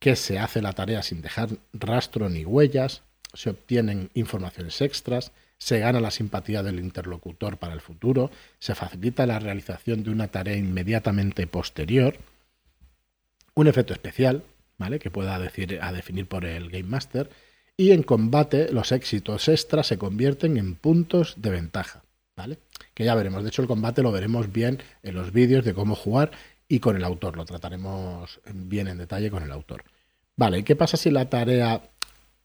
que 0.00 0.16
se 0.16 0.40
hace 0.40 0.60
la 0.60 0.72
tarea 0.72 1.04
sin 1.04 1.22
dejar 1.22 1.50
rastro 1.72 2.28
ni 2.28 2.44
huellas, 2.44 3.02
se 3.34 3.50
obtienen 3.50 4.10
informaciones 4.14 4.80
extras, 4.80 5.30
se 5.58 5.78
gana 5.78 6.00
la 6.00 6.10
simpatía 6.10 6.64
del 6.64 6.80
interlocutor 6.80 7.56
para 7.56 7.74
el 7.74 7.80
futuro, 7.80 8.32
se 8.58 8.74
facilita 8.74 9.26
la 9.26 9.38
realización 9.38 10.02
de 10.02 10.10
una 10.10 10.26
tarea 10.26 10.56
inmediatamente 10.56 11.46
posterior, 11.46 12.16
un 13.54 13.68
efecto 13.68 13.92
especial, 13.92 14.42
que 14.98 15.10
pueda 15.10 15.38
decir, 15.38 15.78
a 15.82 15.92
definir 15.92 16.26
por 16.26 16.44
el 16.44 16.70
Game 16.70 16.88
Master, 16.88 17.30
y 17.76 17.92
en 17.92 18.02
combate 18.02 18.72
los 18.72 18.92
éxitos 18.92 19.48
extras 19.48 19.86
se 19.86 19.98
convierten 19.98 20.56
en 20.56 20.74
puntos 20.74 21.34
de 21.38 21.50
ventaja, 21.50 22.04
¿vale? 22.36 22.58
Que 22.94 23.04
ya 23.04 23.14
veremos. 23.14 23.42
De 23.42 23.48
hecho, 23.48 23.62
el 23.62 23.68
combate 23.68 24.02
lo 24.02 24.12
veremos 24.12 24.52
bien 24.52 24.82
en 25.02 25.14
los 25.14 25.32
vídeos 25.32 25.64
de 25.64 25.74
cómo 25.74 25.94
jugar 25.94 26.32
y 26.68 26.80
con 26.80 26.96
el 26.96 27.04
autor. 27.04 27.36
Lo 27.36 27.44
trataremos 27.44 28.40
bien 28.52 28.88
en 28.88 28.98
detalle 28.98 29.30
con 29.30 29.42
el 29.42 29.52
autor. 29.52 29.84
Vale, 30.36 30.58
¿y 30.58 30.62
qué 30.62 30.76
pasa 30.76 30.96
si 30.96 31.10
la 31.10 31.28
tarea 31.28 31.82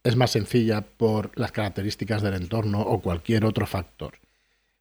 es 0.03 0.15
más 0.15 0.31
sencilla 0.31 0.81
por 0.81 1.37
las 1.37 1.51
características 1.51 2.21
del 2.21 2.35
entorno 2.35 2.81
o 2.81 3.01
cualquier 3.01 3.45
otro 3.45 3.65
factor? 3.65 4.19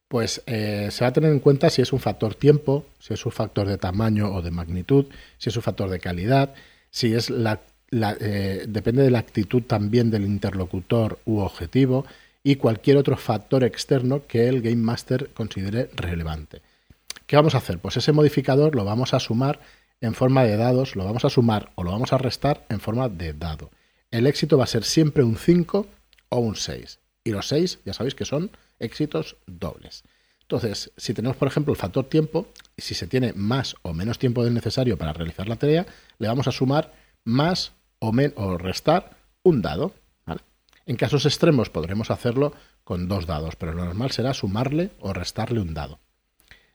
Pues 0.09 0.43
eh, 0.47 0.89
se 0.93 1.05
va 1.05 1.09
a 1.09 1.13
tener 1.13 1.33
en 1.33 1.41
cuenta 1.41 1.69
si 1.71 1.83
es 1.83 1.93
un 1.93 1.99
factor 1.99 2.35
tiempo, 2.37 2.87
si 3.01 3.15
es 3.15 3.27
un 3.27 3.33
factor 3.33 3.67
de 3.67 3.79
tamaño 3.79 4.33
o 4.33 4.41
de 4.41 4.53
magnitud, 4.53 5.07
si 5.39 5.49
es 5.49 5.57
un 5.57 5.63
factor 5.63 5.91
de 5.91 5.99
calidad, 5.99 6.55
si 6.97 7.13
es 7.13 7.29
la, 7.29 7.61
eh, 7.93 8.65
depende 8.67 9.03
de 9.03 9.11
la 9.11 9.19
actitud 9.19 9.63
también 9.65 10.11
del 10.11 10.25
interlocutor 10.25 11.19
u 11.27 11.41
objetivo 11.41 12.07
y 12.43 12.57
cualquier 12.57 12.97
otro 12.97 13.19
factor 13.19 13.65
externo 13.65 14.27
que 14.27 14.49
el 14.49 14.63
Game 14.63 14.77
Master 14.77 15.29
considere 15.35 15.91
relevante. 15.95 16.63
¿Qué 17.27 17.37
vamos 17.37 17.55
a 17.55 17.59
hacer? 17.59 17.81
Pues 17.81 17.99
ese 17.99 18.13
modificador 18.13 18.75
lo 18.75 18.87
vamos 18.87 19.13
a 19.13 19.21
sumar 19.21 19.61
en 20.01 20.15
forma 20.15 20.45
de 20.45 20.57
dados, 20.57 20.97
lo 20.97 21.05
vamos 21.05 21.27
a 21.27 21.29
sumar 21.29 21.71
o 21.75 21.85
lo 21.85 21.91
vamos 21.91 22.15
a 22.15 22.19
restar 22.19 22.65
en 22.71 22.81
forma 22.81 23.11
de 23.11 23.35
dado. 23.35 23.71
El 24.11 24.27
éxito 24.27 24.57
va 24.57 24.65
a 24.65 24.69
ser 24.69 24.83
siempre 24.83 25.23
un 25.23 25.37
5 25.37 25.87
o 26.31 26.39
un 26.39 26.57
6. 26.57 26.99
Y 27.25 27.31
los 27.31 27.47
6 27.49 27.81
ya 27.85 27.93
sabéis 27.93 28.15
que 28.15 28.25
son 28.25 28.51
éxitos 28.79 29.37
dobles. 29.47 30.03
Entonces, 30.47 30.93
si 30.97 31.13
tenemos, 31.13 31.37
por 31.37 31.49
ejemplo, 31.49 31.73
el 31.73 31.79
factor 31.79 32.05
tiempo, 32.05 32.47
si 32.79 32.95
se 32.95 33.09
tiene 33.09 33.33
más 33.33 33.75
o 33.83 33.93
menos 33.93 34.21
tiempo 34.21 34.45
del 34.45 34.55
necesario 34.55 34.97
para 34.97 35.13
realizar 35.13 35.49
la 35.49 35.57
tarea, 35.57 35.87
le 36.19 36.29
vamos 36.29 36.47
a 36.47 36.53
sumar 36.53 36.95
más 37.25 37.73
o, 37.99 38.13
o 38.37 38.59
restar 38.59 39.17
un 39.43 39.61
dado. 39.61 39.93
En 40.87 40.95
casos 40.95 41.27
extremos 41.27 41.69
podremos 41.69 42.13
hacerlo 42.13 42.55
con 42.85 43.09
dos 43.09 43.27
dados, 43.27 43.57
pero 43.57 43.73
lo 43.73 43.85
normal 43.85 44.13
será 44.13 44.35
sumarle 44.35 44.91
o 45.01 45.13
restarle 45.13 45.59
un 45.59 45.75
dado. 45.75 45.99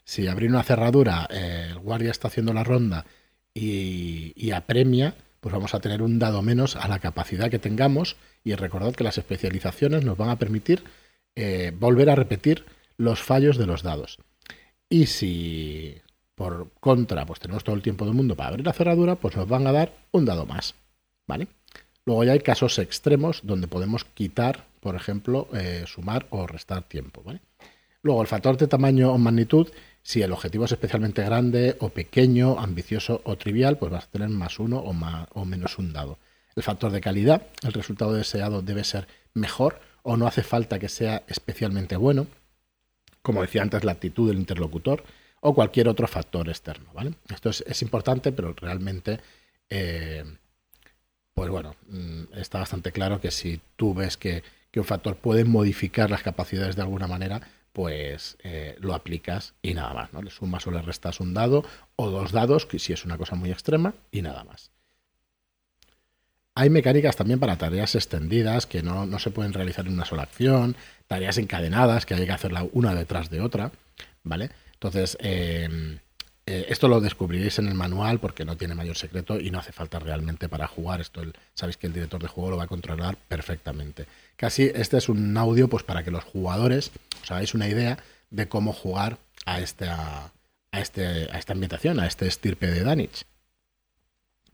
Si 0.03 0.27
abrir 0.27 0.49
una 0.49 0.63
cerradura, 0.63 1.25
eh, 1.31 1.67
el 1.69 1.79
guardia 1.79 2.11
está 2.11 2.27
haciendo 2.27 2.53
la 2.53 2.65
ronda 2.65 3.05
y, 3.53 4.51
apremia, 4.51 5.15
pues 5.39 5.53
vamos 5.53 5.73
a 5.73 5.79
tener 5.79 6.01
un 6.01 6.19
dado 6.19 6.41
menos 6.41 6.75
a 6.75 6.89
la 6.89 6.99
capacidad 6.99 7.49
que 7.49 7.59
tengamos 7.59 8.17
y 8.43 8.53
recordad 8.55 8.93
que 8.93 9.05
las 9.05 9.17
especializaciones 9.17 10.03
nos 10.03 10.17
van 10.17 10.29
a 10.29 10.37
permitir 10.37 10.83
eh, 11.35 11.71
volver 11.73 12.09
a 12.09 12.15
repetir 12.15 12.65
los 13.01 13.21
fallos 13.21 13.57
de 13.57 13.65
los 13.65 13.81
dados. 13.81 14.19
Y 14.89 15.07
si 15.07 15.95
por 16.35 16.71
contra, 16.79 17.25
pues 17.25 17.39
tenemos 17.39 17.63
todo 17.63 17.75
el 17.75 17.81
tiempo 17.81 18.05
del 18.05 18.13
mundo 18.13 18.35
para 18.35 18.49
abrir 18.49 18.65
la 18.65 18.73
cerradura, 18.73 19.15
pues 19.15 19.35
nos 19.35 19.47
van 19.47 19.65
a 19.67 19.71
dar 19.71 19.93
un 20.11 20.25
dado 20.25 20.45
más. 20.45 20.75
¿Vale? 21.27 21.47
Luego 22.05 22.23
ya 22.23 22.33
hay 22.33 22.39
casos 22.39 22.77
extremos 22.79 23.41
donde 23.43 23.67
podemos 23.67 24.03
quitar, 24.05 24.67
por 24.79 24.95
ejemplo, 24.95 25.47
eh, 25.53 25.83
sumar 25.87 26.27
o 26.29 26.45
restar 26.45 26.83
tiempo. 26.83 27.23
¿vale? 27.23 27.41
Luego 28.03 28.21
el 28.21 28.27
factor 28.27 28.57
de 28.57 28.67
tamaño 28.67 29.11
o 29.11 29.17
magnitud 29.17 29.69
si 30.03 30.21
el 30.21 30.31
objetivo 30.31 30.65
es 30.65 30.71
especialmente 30.71 31.23
grande 31.23 31.77
o 31.79 31.89
pequeño, 31.89 32.59
ambicioso 32.59 33.21
o 33.23 33.37
trivial, 33.37 33.77
pues 33.77 33.91
vas 33.91 34.05
a 34.05 34.09
tener 34.09 34.29
más 34.29 34.59
uno 34.59 34.79
o, 34.79 34.93
más, 34.93 35.27
o 35.33 35.45
menos 35.45 35.77
un 35.77 35.93
dado. 35.93 36.17
El 36.55 36.63
factor 36.63 36.91
de 36.91 37.01
calidad, 37.01 37.43
el 37.63 37.73
resultado 37.73 38.13
deseado 38.13 38.61
debe 38.61 38.83
ser 38.83 39.07
mejor 39.33 39.79
o 40.03 40.17
no 40.17 40.25
hace 40.25 40.41
falta 40.43 40.79
que 40.79 40.89
sea 40.89 41.23
especialmente 41.27 41.95
bueno. 41.95 42.27
Como 43.21 43.41
decía 43.41 43.61
antes, 43.61 43.83
la 43.83 43.91
actitud 43.93 44.27
del 44.27 44.39
interlocutor 44.39 45.03
o 45.41 45.53
cualquier 45.53 45.87
otro 45.87 46.07
factor 46.07 46.49
externo. 46.49 46.89
¿vale? 46.93 47.13
Esto 47.33 47.49
es, 47.49 47.81
importante, 47.81 48.31
pero 48.31 48.53
realmente, 48.53 49.19
eh, 49.69 50.23
pues 51.33 51.49
bueno, 51.49 51.75
mm, 51.87 52.33
está 52.35 52.59
bastante 52.59 52.91
claro 52.91 53.19
que 53.19 53.31
si 53.31 53.59
tú 53.75 53.93
ves 53.93 54.17
que, 54.17 54.43
que 54.71 54.79
un 54.79 54.85
factor 54.85 55.17
puede 55.17 55.43
modificar 55.43 56.09
las 56.09 56.23
capacidades 56.23 56.75
de 56.75 56.81
alguna 56.81 57.07
manera, 57.07 57.41
pues 57.73 58.37
eh, 58.43 58.75
lo 58.79 58.93
aplicas 58.93 59.53
y 59.61 59.73
nada 59.73 59.93
más, 59.93 60.13
¿no? 60.13 60.21
Le 60.21 60.29
sumas 60.29 60.65
o 60.67 60.71
le 60.71 60.81
restas 60.81 61.19
un 61.19 61.33
dado 61.33 61.63
o 61.95 62.09
dos 62.09 62.31
dados, 62.31 62.65
que 62.65 62.79
si 62.79 62.93
es 62.93 63.05
una 63.05 63.17
cosa 63.17 63.35
muy 63.35 63.51
extrema, 63.51 63.93
y 64.11 64.21
nada 64.21 64.43
más. 64.43 64.71
Hay 66.53 66.69
mecánicas 66.69 67.15
también 67.15 67.39
para 67.39 67.57
tareas 67.57 67.95
extendidas 67.95 68.65
que 68.65 68.83
no, 68.83 69.17
se 69.19 69.31
pueden 69.31 69.53
realizar 69.53 69.87
en 69.87 69.93
una 69.93 70.05
sola 70.05 70.23
acción, 70.23 70.75
tareas 71.11 71.37
encadenadas 71.37 72.05
que 72.05 72.13
hay 72.13 72.25
que 72.25 72.31
hacerla 72.31 72.65
una 72.71 72.95
detrás 72.95 73.29
de 73.29 73.41
otra, 73.41 73.73
¿vale? 74.23 74.49
Entonces, 74.75 75.17
em, 75.19 75.97
eh, 76.45 76.67
esto 76.69 76.87
lo 76.87 77.01
descubriréis 77.01 77.59
en 77.59 77.67
el 77.67 77.73
manual 77.73 78.19
porque 78.19 78.45
no 78.45 78.55
tiene 78.55 78.75
mayor 78.75 78.95
secreto 78.95 79.37
y 79.37 79.51
no 79.51 79.59
hace 79.59 79.73
falta 79.73 79.99
realmente 79.99 80.47
para 80.47 80.67
jugar. 80.67 81.01
Esto 81.01 81.21
sabéis 81.53 81.75
que 81.75 81.87
el 81.87 81.93
director 81.93 82.21
de 82.21 82.29
juego 82.29 82.51
lo 82.51 82.55
va 82.55 82.63
a 82.63 82.67
controlar 82.67 83.17
perfectamente. 83.27 84.05
Casi 84.37 84.71
este 84.73 84.95
es 84.99 85.09
un 85.09 85.35
audio 85.35 85.67
pues 85.67 85.83
para 85.83 86.01
que 86.01 86.11
los 86.11 86.23
jugadores 86.23 86.91
os 87.21 87.29
hagáis 87.29 87.53
una 87.55 87.67
idea 87.67 87.97
de 88.29 88.47
cómo 88.47 88.71
jugar 88.71 89.17
a 89.45 89.59
esta, 89.59 90.31
a, 90.71 90.79
este, 90.79 91.27
a 91.29 91.37
esta 91.37 91.51
ambientación, 91.51 91.99
a 91.99 92.07
este 92.07 92.25
estirpe 92.25 92.67
de 92.67 92.85
Danich. 92.85 93.25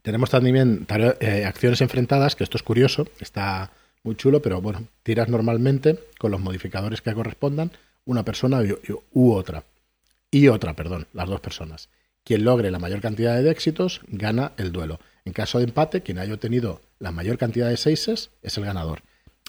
Tenemos 0.02 0.30
también 0.30 0.88
eh, 1.20 1.44
acciones 1.46 1.80
enfrentadas, 1.82 2.34
que 2.34 2.42
esto 2.42 2.56
es 2.56 2.64
curioso, 2.64 3.06
está 3.20 3.70
muy 4.02 4.16
chulo, 4.16 4.40
pero 4.42 4.60
bueno, 4.60 4.84
tiras 5.02 5.28
normalmente 5.28 5.98
con 6.18 6.30
los 6.30 6.40
modificadores 6.40 7.00
que 7.00 7.14
correspondan 7.14 7.70
una 8.04 8.24
persona 8.24 8.60
u 9.12 9.32
otra 9.32 9.64
y 10.30 10.48
otra, 10.48 10.74
perdón, 10.74 11.06
las 11.12 11.28
dos 11.28 11.40
personas. 11.40 11.88
Quien 12.24 12.44
logre 12.44 12.70
la 12.70 12.78
mayor 12.78 13.00
cantidad 13.00 13.40
de 13.40 13.50
éxitos 13.50 14.02
gana 14.08 14.52
el 14.56 14.72
duelo. 14.72 15.00
En 15.24 15.32
caso 15.32 15.58
de 15.58 15.64
empate, 15.64 16.02
quien 16.02 16.18
haya 16.18 16.34
obtenido 16.34 16.80
la 16.98 17.12
mayor 17.12 17.38
cantidad 17.38 17.68
de 17.68 17.76
seises 17.76 18.30
es 18.42 18.56
el 18.58 18.64
ganador. 18.64 19.02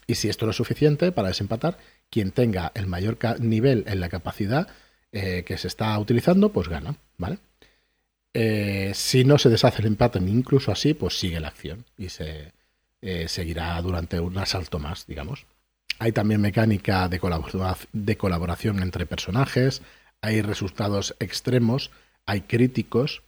Y 0.08 0.16
si 0.16 0.30
esto 0.30 0.46
no 0.46 0.52
es 0.52 0.58
suficiente 0.58 1.12
para 1.12 1.28
desempatar, 1.28 1.78
quien 2.10 2.32
tenga 2.32 2.72
el 2.76 2.88
mayor 2.88 3.18
nivel 3.40 3.84
en 3.88 4.00
la 4.00 4.10
capacidad 4.10 4.68
eh, 5.12 5.44
que 5.46 5.58
se 5.58 5.68
está 5.68 5.98
utilizando, 6.00 6.50
pues 6.50 6.68
gana, 6.68 6.96
¿vale? 7.18 7.38
Eh, 8.34 8.92
si 8.94 9.24
no 9.24 9.38
se 9.38 9.50
deshace 9.50 9.82
el 9.82 9.88
empate, 9.88 10.20
incluso 10.20 10.72
así, 10.72 10.94
pues 10.94 11.18
sigue 11.20 11.40
la 11.40 11.50
acción 11.50 11.86
y 11.98 12.10
se 12.10 12.54
eh, 13.02 13.28
seguirá 13.28 13.82
durante 13.82 14.20
un 14.20 14.38
asalto 14.38 14.80
más, 14.80 15.08
digamos. 15.08 15.46
Hay 16.00 16.12
también 16.12 16.42
mecánica 16.42 17.10
de, 17.10 17.20
colaboración 18.18 18.82
entre 18.82 19.06
personajes, 19.06 19.82
hay 20.22 20.42
resultados 20.42 21.16
extremos, 21.20 21.92
hay 22.26 22.42
críticos, 22.42 23.22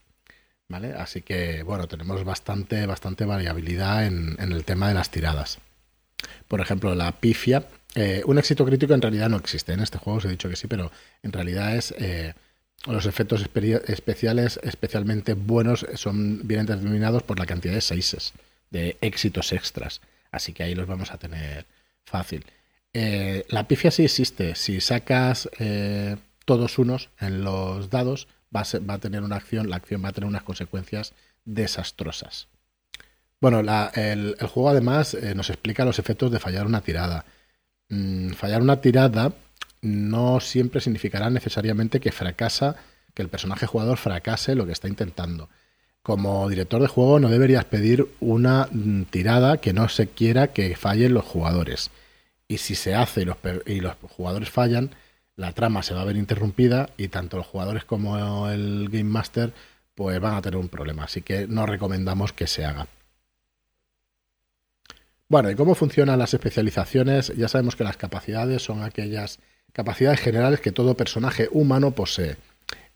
¿vale? 0.70 0.94
Así 0.94 1.22
que, 1.22 1.64
bueno, 1.64 1.88
tenemos 1.88 2.24
bastante, 2.24 2.86
bastante 2.86 3.26
variabilidad 3.26 4.06
en, 4.06 4.38
el 4.40 4.64
tema 4.64 4.88
de 4.88 4.94
las 4.94 5.12
tiradas. 5.12 5.60
Por 6.48 6.62
ejemplo, 6.62 6.96
la 6.96 7.12
pifia. 7.12 7.66
Eh, 7.96 8.24
un 8.26 8.38
éxito 8.38 8.66
crítico 8.66 8.94
en 8.94 9.02
realidad 9.02 9.30
no 9.30 9.38
existe. 9.38 9.74
En 9.74 9.82
este 9.82 9.98
juego 9.98 10.20
os 10.20 10.26
he 10.26 10.30
dicho 10.30 10.48
que 10.48 10.56
sí, 10.56 10.68
pero 10.68 10.92
en 11.24 11.34
realidad 11.34 11.76
es... 11.76 11.94
Eh, 11.98 12.34
los 12.88 13.06
efectos 13.06 13.46
especiales 13.88 14.60
especialmente 14.64 15.36
buenos 15.36 15.86
son 15.94 16.48
bien 16.48 16.66
determinados 16.66 17.22
por 17.22 17.38
la 17.38 17.46
cantidad 17.46 17.76
de 17.76 17.82
seises, 17.82 18.34
de 18.72 18.98
éxitos 19.02 19.54
extras. 19.54 20.02
Así 20.32 20.54
que 20.54 20.64
ahí 20.64 20.74
los 20.74 20.88
vamos 20.88 21.12
a 21.12 21.18
tener 21.18 21.68
fácil. 22.04 22.46
Eh, 22.94 23.46
la 23.50 23.68
pifia 23.68 23.92
sí 23.92 24.04
existe. 24.06 24.56
Si 24.56 24.82
sacas 24.82 25.50
todos 26.46 26.80
unos 26.80 27.10
en 27.20 27.44
los 27.44 27.90
dados, 27.90 28.28
va 28.56 28.94
a, 28.94 28.98
tener 28.98 29.24
una 29.24 29.38
acción, 29.38 29.70
la 29.70 29.78
acción 29.78 30.04
va 30.04 30.10
a 30.10 30.12
tener 30.12 30.28
unas 30.28 30.44
consecuencias 30.44 31.14
desastrosas. 31.46 32.48
Bueno, 33.40 33.62
el, 33.96 34.36
juego 34.48 34.70
además 34.70 35.14
eh, 35.14 35.34
nos 35.34 35.50
explica 35.50 35.86
los 35.86 35.98
efectos 36.00 36.32
de 36.32 36.40
fallar 36.40 36.66
una 36.66 36.82
tirada. 36.82 37.26
Mm, 37.90 38.32
fallar 38.32 38.62
una 38.62 38.82
tirada 38.82 39.34
no 39.82 40.40
siempre 40.40 40.80
significará 40.80 41.30
necesariamente 41.30 42.00
que 42.00 42.12
fracasa, 42.12 42.76
que 43.16 43.24
el 43.24 43.30
personaje 43.30 43.66
jugador 43.66 43.98
fracase 43.98 44.56
lo 44.56 44.66
que 44.66 44.74
está 44.74 44.88
intentando. 44.88 45.50
Como 46.02 46.50
director 46.50 46.82
de 46.82 46.88
juego 46.88 47.20
no 47.20 47.30
deberías 47.30 47.66
pedir 47.66 48.08
una 48.20 48.68
mm, 48.72 49.04
tirada 49.04 49.58
que 49.58 49.74
no 49.74 49.88
se 49.88 50.08
quiera 50.08 50.48
que 50.48 50.76
fallen 50.76 51.14
los 51.14 51.26
jugadores. 51.26 51.92
Y 52.48 52.58
si 52.58 52.76
se 52.76 52.96
hace 52.96 53.26
y 53.66 53.80
los 53.82 53.96
jugadores 54.18 54.50
fallan, 54.50 54.92
la 55.36 55.54
trama 55.54 55.84
se 55.84 55.94
va 55.94 56.02
a 56.02 56.06
ver 56.06 56.18
interrumpida 56.18 56.90
y 56.98 57.08
tanto 57.08 57.38
los 57.38 57.48
jugadores 57.48 57.86
como 57.86 58.50
el 58.50 58.90
Game 58.90 59.06
Master 59.06 59.54
pues 59.96 60.20
van 60.20 60.36
a 60.36 60.42
tener 60.42 60.60
un 60.60 60.70
problema. 60.70 61.04
Así 61.04 61.22
que 61.22 61.48
no 61.48 61.66
recomendamos 61.66 62.34
que 62.34 62.48
se 62.48 62.66
haga. 62.66 62.88
Bueno, 65.30 65.50
¿y 65.50 65.56
cómo 65.56 65.76
funcionan 65.76 66.20
las 66.20 66.34
especializaciones? 66.34 67.34
Ya 67.38 67.48
sabemos 67.48 67.76
que 67.76 67.86
las 67.86 67.96
capacidades 67.96 68.64
son 68.64 68.84
aquellas 68.84 69.40
capacidades 69.72 70.20
generales 70.20 70.60
que 70.60 70.74
todo 70.74 70.98
personaje 70.98 71.48
humano 71.52 71.92
posee. 71.92 72.36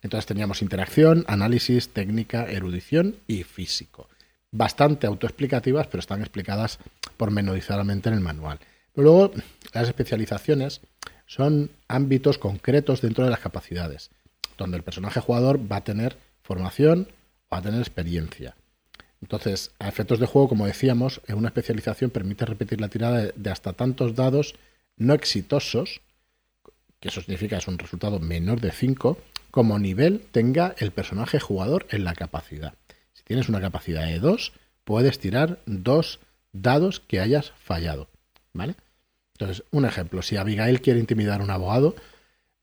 Entonces 0.06 0.28
teníamos 0.28 0.62
interacción, 0.62 1.26
análisis, 1.28 1.90
técnica, 1.90 2.46
erudición 2.46 3.16
y 3.26 3.42
físico. 3.42 4.08
Bastante 4.52 5.08
autoexplicativas, 5.08 5.88
pero 5.88 6.00
están 6.00 6.22
explicadas 6.22 6.78
pormenorizadamente 7.18 8.10
en 8.10 8.16
el 8.16 8.22
manual. 8.22 8.60
Pero 8.94 9.04
luego, 9.04 9.32
las 9.74 9.88
especializaciones 9.88 10.82
son 11.26 11.72
ámbitos 11.88 12.38
concretos 12.38 13.02
dentro 13.02 13.24
de 13.24 13.32
las 13.32 13.40
capacidades, 13.40 14.12
donde 14.60 14.78
el 14.78 14.84
personaje 14.84 15.20
jugador 15.22 15.60
va 15.60 15.78
a 15.78 15.84
tener 15.84 16.18
formación, 16.44 17.08
va 17.52 17.58
a 17.58 17.62
tener 17.64 17.80
experiencia. 17.80 18.56
Entonces, 19.24 19.72
a 19.80 19.88
efectos 19.90 20.20
de 20.20 20.28
juego, 20.28 20.50
como 20.50 20.68
decíamos, 20.68 21.20
una 21.30 21.48
especialización 21.48 22.12
permite 22.12 22.46
repetir 22.46 22.80
la 22.80 22.90
tirada 22.90 23.32
de, 23.36 23.50
hasta 23.50 23.74
tantos 23.74 24.14
dados 24.14 24.54
no 24.98 25.16
exitosos, 25.16 26.02
que 27.00 27.08
eso 27.08 27.22
significa 27.22 27.56
que 27.56 27.62
es 27.62 27.68
un 27.68 27.80
resultado 27.80 28.20
menor 28.20 28.62
de 28.62 28.70
5, 28.70 29.18
como 29.56 29.80
nivel 29.80 30.20
tenga 30.34 30.76
el 30.80 30.92
personaje 30.92 31.40
jugador 31.40 31.88
en 31.90 32.04
la 32.04 32.14
capacidad. 32.14 32.74
Si 33.14 33.24
tienes 33.24 33.48
una 33.48 33.62
capacidad 33.62 34.06
de 34.06 34.20
2, 34.20 34.52
puedes 34.84 35.18
tirar 35.18 35.62
dos 35.66 36.20
dados 36.52 37.00
que 37.00 37.22
hayas 37.22 37.54
fallado, 37.64 38.10
¿vale? 38.52 38.76
Entonces, 39.32 39.64
un 39.72 39.86
ejemplo, 39.86 40.22
si 40.24 40.36
Abigail 40.36 40.82
quiere 40.82 41.00
intimidar 41.00 41.40
a 41.40 41.46
un 41.46 41.52
abogado, 41.52 41.96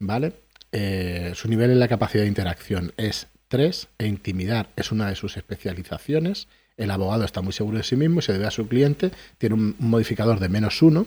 ¿vale? 0.00 0.34
Eh, 0.70 1.32
su 1.34 1.48
nivel 1.48 1.70
en 1.70 1.80
la 1.80 1.88
capacidad 1.88 2.24
de 2.24 2.28
interacción 2.28 2.92
es 2.98 3.28
3 3.48 3.88
e 3.96 4.06
intimidar 4.06 4.68
es 4.76 4.92
una 4.92 5.08
de 5.08 5.16
sus 5.16 5.38
especializaciones. 5.38 6.46
El 6.76 6.90
abogado 6.90 7.24
está 7.24 7.40
muy 7.40 7.54
seguro 7.54 7.78
de 7.78 7.84
sí 7.84 7.96
mismo 7.96 8.18
y 8.18 8.22
se 8.22 8.34
debe 8.34 8.46
a 8.46 8.50
su 8.50 8.68
cliente, 8.68 9.12
tiene 9.38 9.54
un 9.54 9.76
modificador 9.78 10.40
de 10.40 10.50
menos 10.50 10.82
1. 10.82 11.06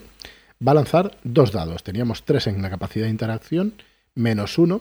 Va 0.66 0.72
a 0.72 0.74
lanzar 0.74 1.16
dos 1.22 1.52
dados. 1.52 1.84
Teníamos 1.84 2.24
3 2.24 2.48
en 2.48 2.62
la 2.62 2.70
capacidad 2.70 3.04
de 3.04 3.10
interacción, 3.12 3.74
menos 4.16 4.58
1, 4.58 4.80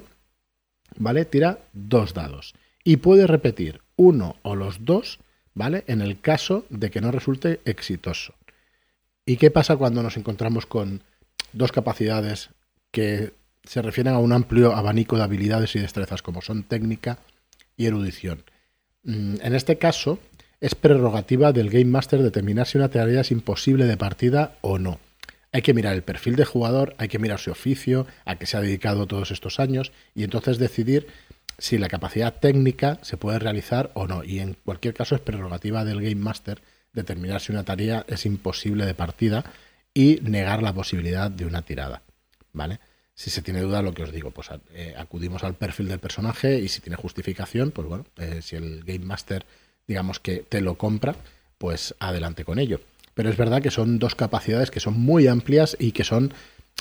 ¿vale? 0.98 1.26
Tira 1.26 1.60
dos 1.74 2.14
dados. 2.14 2.54
Y 2.84 2.98
puede 2.98 3.28
repetir 3.28 3.82
uno 3.96 4.38
o 4.44 4.56
los 4.56 4.86
dos, 4.86 5.20
¿vale? 5.54 5.84
En 5.88 6.02
el 6.02 6.20
caso 6.20 6.66
de 6.70 6.92
que 6.92 7.02
no 7.02 7.12
resulte 7.12 7.60
exitoso. 7.66 8.34
¿Y 9.26 9.38
qué 9.38 9.50
pasa 9.52 9.76
cuando 9.76 10.04
nos 10.04 10.18
encontramos 10.18 10.66
con 10.66 11.02
dos 11.54 11.72
capacidades 11.72 12.50
que 12.92 13.34
se 13.64 13.82
refieren 13.82 14.14
a 14.14 14.20
un 14.20 14.34
amplio 14.34 14.76
abanico 14.76 15.18
de 15.18 15.24
habilidades 15.24 15.76
y 15.76 15.80
destrezas 15.80 16.22
como 16.22 16.42
son 16.42 16.64
técnica 16.64 17.18
y 17.76 17.88
erudición? 17.88 18.44
Mm, 19.04 19.36
en 19.42 19.56
este 19.56 19.78
caso, 19.78 20.20
es 20.62 20.76
prerrogativa 20.76 21.52
del 21.52 21.70
Game 21.70 21.86
Master 21.86 22.22
determinar 22.22 22.68
si 22.68 22.78
una 22.78 22.90
tarea 22.90 23.22
es 23.22 23.32
imposible 23.32 23.86
de 23.86 23.98
partida 23.98 24.58
o 24.62 24.78
no. 24.78 25.00
Hay 25.56 25.62
que 25.62 25.74
mirar 25.74 25.96
el 25.96 26.04
perfil 26.04 26.36
de 26.36 26.44
jugador, 26.44 26.96
hay 26.98 27.08
que 27.08 27.18
mirar 27.18 27.40
su 27.40 27.50
oficio, 27.50 28.08
a 28.26 28.36
qué 28.36 28.46
se 28.46 28.58
ha 28.58 28.60
dedicado 28.60 29.08
todos 29.08 29.32
estos 29.32 29.62
años 29.62 29.94
y 30.14 30.26
entonces 30.26 30.58
decidir 30.58 31.08
si 31.58 31.78
la 31.78 31.88
capacidad 31.88 32.42
técnica 32.42 33.00
se 33.04 33.16
puede 33.16 33.40
realizar 33.40 33.90
o 33.94 34.06
no. 34.06 34.26
Y 34.26 34.40
en 34.40 34.56
cualquier 34.66 34.94
caso 34.94 35.16
es 35.16 35.22
prerrogativa 35.22 35.86
del 35.86 36.02
Game 36.02 36.16
Master 36.16 36.62
determinar 36.92 37.40
si 37.40 37.54
una 37.54 37.64
tarea 37.64 38.06
es 38.10 38.26
imposible 38.26 38.86
de 38.86 38.96
partida 38.96 39.46
y 39.94 40.20
negar 40.24 40.62
la 40.62 40.74
posibilidad 40.74 41.32
de 41.32 41.46
una 41.46 41.62
tirada. 41.62 42.02
¿Vale? 42.52 42.82
Si 43.14 43.30
se 43.30 43.42
tiene 43.42 43.62
duda, 43.62 43.82
lo 43.82 43.94
que 43.94 44.04
os 44.04 44.12
digo, 44.12 44.32
pues 44.32 44.50
eh, 44.74 44.94
acudimos 44.98 45.46
al 45.46 45.56
perfil 45.56 45.88
del 45.88 46.00
personaje 46.00 46.60
y 46.60 46.68
si 46.68 46.82
tiene 46.82 46.98
justificación, 46.98 47.72
pues 47.72 47.88
bueno, 47.88 48.06
eh, 48.18 48.42
si 48.42 48.58
el 48.58 48.84
Game 48.84 49.06
Master, 49.06 49.46
digamos 49.88 50.20
que 50.20 50.40
te 50.40 50.60
lo 50.60 50.76
compra, 50.76 51.16
pues 51.58 51.96
adelante 52.00 52.44
con 52.44 52.60
ello. 52.60 52.82
Pero 53.16 53.30
es 53.30 53.38
verdad 53.38 53.64
que 53.64 53.72
son 53.72 53.98
dos 53.98 54.14
capacidades 54.14 54.70
que 54.70 54.80
son 54.80 55.00
muy 55.00 55.26
amplias 55.26 55.76
y 55.80 55.92
que 55.92 56.04
son 56.04 56.34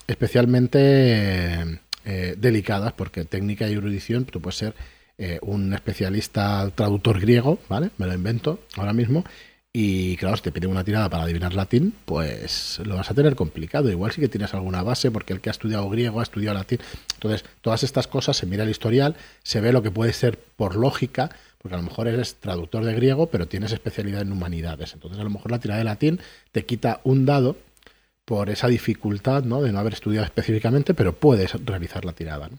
especialmente 0.06 1.80
eh, 2.04 2.34
delicadas, 2.36 2.92
porque 2.92 3.24
técnica 3.24 3.66
y 3.68 3.72
erudición, 3.72 4.26
tú 4.26 4.40
puedes 4.42 4.58
ser 4.58 4.74
un 5.42 5.72
especialista 5.72 6.68
traductor 6.74 7.20
griego, 7.20 7.60
¿vale? 7.68 7.90
Me 7.98 8.06
lo 8.06 8.14
invento 8.14 8.58
ahora 8.76 8.92
mismo, 8.92 9.24
y 9.76 10.16
claro, 10.18 10.36
si 10.36 10.42
te 10.44 10.52
piden 10.52 10.70
una 10.70 10.84
tirada 10.84 11.10
para 11.10 11.24
adivinar 11.24 11.52
latín, 11.52 11.92
pues 12.04 12.80
lo 12.84 12.94
vas 12.94 13.10
a 13.10 13.14
tener 13.14 13.34
complicado. 13.34 13.90
Igual 13.90 14.12
sí 14.12 14.20
que 14.20 14.28
tienes 14.28 14.54
alguna 14.54 14.84
base, 14.84 15.10
porque 15.10 15.32
el 15.32 15.40
que 15.40 15.50
ha 15.50 15.52
estudiado 15.52 15.90
griego 15.90 16.20
ha 16.20 16.22
estudiado 16.22 16.56
latín. 16.56 16.78
Entonces, 17.14 17.44
todas 17.60 17.82
estas 17.82 18.06
cosas 18.06 18.36
se 18.36 18.46
mira 18.46 18.62
el 18.62 18.70
historial, 18.70 19.16
se 19.42 19.60
ve 19.60 19.72
lo 19.72 19.82
que 19.82 19.90
puede 19.90 20.12
ser 20.12 20.38
por 20.38 20.76
lógica, 20.76 21.30
porque 21.64 21.76
a 21.76 21.78
lo 21.78 21.84
mejor 21.84 22.08
eres 22.08 22.34
traductor 22.34 22.84
de 22.84 22.92
griego, 22.92 23.30
pero 23.30 23.48
tienes 23.48 23.72
especialidad 23.72 24.20
en 24.20 24.30
humanidades. 24.30 24.92
Entonces, 24.92 25.18
a 25.18 25.24
lo 25.24 25.30
mejor 25.30 25.50
la 25.50 25.60
tirada 25.60 25.78
de 25.78 25.84
latín 25.84 26.20
te 26.52 26.66
quita 26.66 27.00
un 27.04 27.24
dado 27.24 27.56
por 28.26 28.50
esa 28.50 28.68
dificultad 28.68 29.44
¿no? 29.44 29.62
de 29.62 29.72
no 29.72 29.78
haber 29.78 29.94
estudiado 29.94 30.26
específicamente, 30.26 30.92
pero 30.92 31.14
puedes 31.14 31.54
realizar 31.64 32.04
la 32.04 32.12
tirada. 32.12 32.50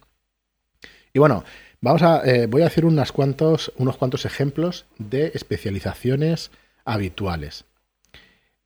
Y 1.14 1.20
bueno, 1.20 1.44
vamos 1.82 2.02
a, 2.02 2.24
eh, 2.26 2.48
voy 2.48 2.64
a 2.64 2.66
hacer 2.66 2.84
unas 2.84 3.12
cuantos, 3.12 3.72
unos 3.78 3.96
cuantos 3.96 4.26
ejemplos 4.26 4.86
de 4.98 5.34
especializaciones 5.36 6.50
habituales. 6.84 7.66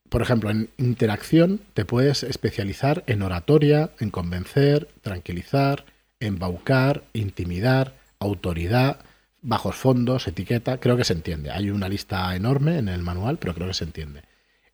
Por 0.07 0.21
ejemplo, 0.21 0.51
en 0.51 0.69
interacción 0.77 1.59
te 1.73 1.83
puedes 1.83 2.23
especializar 2.23 3.03
en 3.07 3.23
oratoria, 3.23 3.89
en 3.99 4.09
convencer, 4.09 4.87
tranquilizar, 5.01 5.83
embaucar, 6.21 7.03
intimidar, 7.11 7.95
autoridad, 8.19 9.01
bajos 9.41 9.75
fondos, 9.75 10.27
etiqueta, 10.27 10.79
creo 10.79 10.97
que 10.97 11.03
se 11.03 11.13
entiende. 11.13 11.51
Hay 11.51 11.69
una 11.69 11.89
lista 11.89 12.35
enorme 12.35 12.77
en 12.77 12.89
el 12.89 13.01
manual, 13.01 13.37
pero 13.37 13.53
creo 13.53 13.67
que 13.67 13.73
se 13.73 13.85
entiende. 13.85 14.23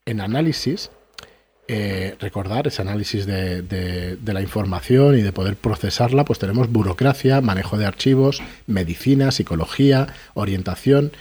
En 0.06 0.21
análisis, 0.21 0.91
eh, 1.67 2.15
recordar 2.19 2.67
ese 2.67 2.82
análisis 2.82 3.25
de, 3.25 3.62
de, 3.62 4.34
la 4.34 4.41
información 4.41 5.17
y 5.17 5.21
de 5.21 5.32
poder 5.32 5.56
procesarla, 5.56 6.25
pues 6.25 6.39
tenemos 6.39 6.71
burocracia, 6.71 7.41
manejo 7.41 7.78
de 7.78 7.86
archivos, 7.86 8.41
medicina, 8.67 9.32
psicología, 9.32 10.08
orientación 10.34 11.12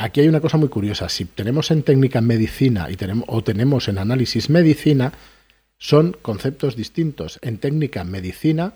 Aquí 0.00 0.22
hay 0.22 0.28
una 0.28 0.40
cosa 0.40 0.56
muy 0.56 0.70
curiosa. 0.70 1.10
Si 1.10 1.26
tenemos 1.26 1.70
en 1.70 1.82
técnica 1.82 2.22
medicina 2.22 2.90
y 2.90 2.96
tenemos, 2.96 3.26
o 3.28 3.44
tenemos 3.44 3.86
en 3.86 3.98
análisis 3.98 4.48
medicina, 4.48 5.12
son 5.76 6.16
conceptos 6.22 6.74
distintos. 6.74 7.38
En 7.42 7.58
técnica 7.58 8.02
medicina 8.04 8.72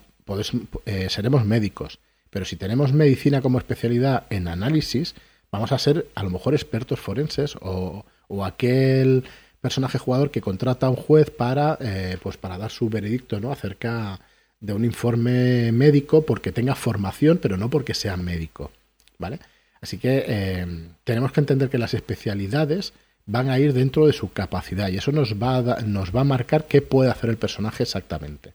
eh, 0.84 1.06
seremos 1.08 1.46
médicos, 1.46 1.98
pero 2.34 2.44
si 2.44 2.56
tenemos 2.56 2.92
medicina 2.92 3.40
como 3.40 3.58
especialidad 3.58 4.24
en 4.28 4.48
análisis, 4.48 5.14
vamos 5.52 5.70
a 5.70 5.78
ser 5.78 6.08
a 6.16 6.24
lo 6.24 6.30
mejor 6.30 6.54
expertos 6.54 6.98
forenses 6.98 7.54
o, 7.60 8.04
aquel 8.44 9.22
personaje 9.60 9.98
jugador 9.98 10.32
que 10.32 10.40
contrata 10.40 10.88
a 10.88 10.90
un 10.90 10.96
juez 10.96 11.30
para, 11.30 11.78
eh, 11.80 12.18
pues 12.20 12.36
para 12.36 12.58
dar 12.58 12.72
su 12.72 12.88
veredicto 12.88 13.38
¿no? 13.38 13.52
acerca 13.52 14.18
de 14.58 14.72
un 14.72 14.84
informe 14.84 15.70
médico 15.70 16.26
porque 16.26 16.50
tenga 16.50 16.74
formación, 16.74 17.38
pero 17.40 17.56
no 17.56 17.70
porque 17.70 17.94
sea 17.94 18.16
médico. 18.16 18.72
¿Vale? 19.16 19.38
Así 19.80 19.98
que 19.98 20.24
eh, 20.26 20.66
tenemos 21.04 21.30
que 21.30 21.38
entender 21.38 21.70
que 21.70 21.78
las 21.78 21.94
especialidades 21.94 22.94
van 23.26 23.48
a 23.48 23.60
ir 23.60 23.74
dentro 23.74 24.08
de 24.08 24.12
su 24.12 24.32
capacidad 24.32 24.88
y 24.88 24.96
eso 24.96 25.12
nos 25.12 25.34
va 25.40 25.58
a, 25.58 25.82
nos 25.82 26.10
va 26.10 26.22
a 26.22 26.24
marcar 26.24 26.66
qué 26.66 26.82
puede 26.82 27.12
hacer 27.12 27.30
el 27.30 27.36
personaje 27.36 27.84
exactamente. 27.84 28.54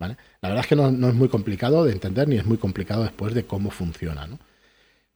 La 0.00 0.48
verdad 0.48 0.60
es 0.60 0.66
que 0.66 0.76
no, 0.76 0.88
es 0.88 1.14
muy 1.14 1.28
complicado 1.28 1.84
de 1.84 1.92
entender 1.92 2.26
ni 2.28 2.36
es 2.36 2.46
muy 2.46 2.58
complicado 2.58 3.02
después 3.02 3.34
de 3.34 3.44
cómo 3.44 3.70
funciona. 3.70 4.28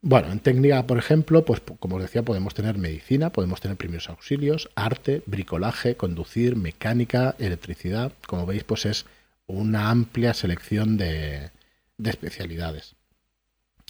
Bueno, 0.02 0.30
en 0.30 0.38
técnica, 0.38 0.86
por 0.86 0.98
ejemplo, 0.98 1.44
pues 1.44 1.62
como 1.78 1.96
os 1.96 2.02
decía, 2.02 2.22
podemos 2.22 2.54
tener 2.54 2.76
medicina, 2.76 3.30
podemos 3.30 3.60
tener 3.60 3.76
primeros 3.76 4.10
auxilios, 4.10 4.68
arte, 4.74 5.22
bricolaje, 5.26 5.96
conducir, 5.96 6.56
mecánica, 6.56 7.34
electricidad. 7.38 8.12
Como 8.26 8.44
veis, 8.44 8.64
pues 8.64 8.84
es 8.84 9.06
una 9.46 9.90
amplia 9.90 10.34
selección 10.34 10.98
de 10.98 11.50
especialidades. 12.04 12.94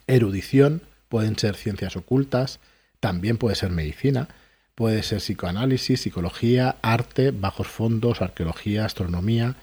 Erudición, 0.06 0.82
pueden 1.08 1.38
ser 1.38 1.56
ciencias 1.56 1.96
ocultas, 1.96 2.60
también 3.00 3.36
puede 3.36 3.54
ser 3.54 3.70
medicina, 3.70 4.28
puede 4.74 5.02
ser 5.02 5.18
psicoanálisis, 5.18 6.00
psicología, 6.00 6.76
arte, 6.82 7.30
bajos 7.30 7.68
fondos, 7.68 8.22
arqueología, 8.22 8.84
astronomía. 8.84 9.56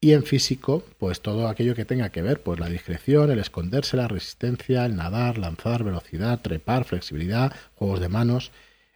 Y 0.00 0.12
en 0.12 0.24
físico, 0.24 0.82
pues 0.98 1.20
todo 1.20 1.46
aquello 1.46 1.74
que 1.74 1.84
tenga 1.84 2.08
que 2.08 2.22
ver, 2.22 2.42
pues 2.42 2.58
la 2.58 2.68
discreción, 2.68 3.30
el 3.30 3.38
esconderse, 3.38 3.98
la 3.98 4.08
resistencia, 4.08 4.86
el 4.86 4.96
nadar, 4.96 5.36
lanzar, 5.36 5.84
velocidad, 5.84 6.40
trepar, 6.40 6.84
flexibilidad, 6.84 7.52
juegos 7.74 8.00
de 8.00 8.08
manos, 8.08 8.50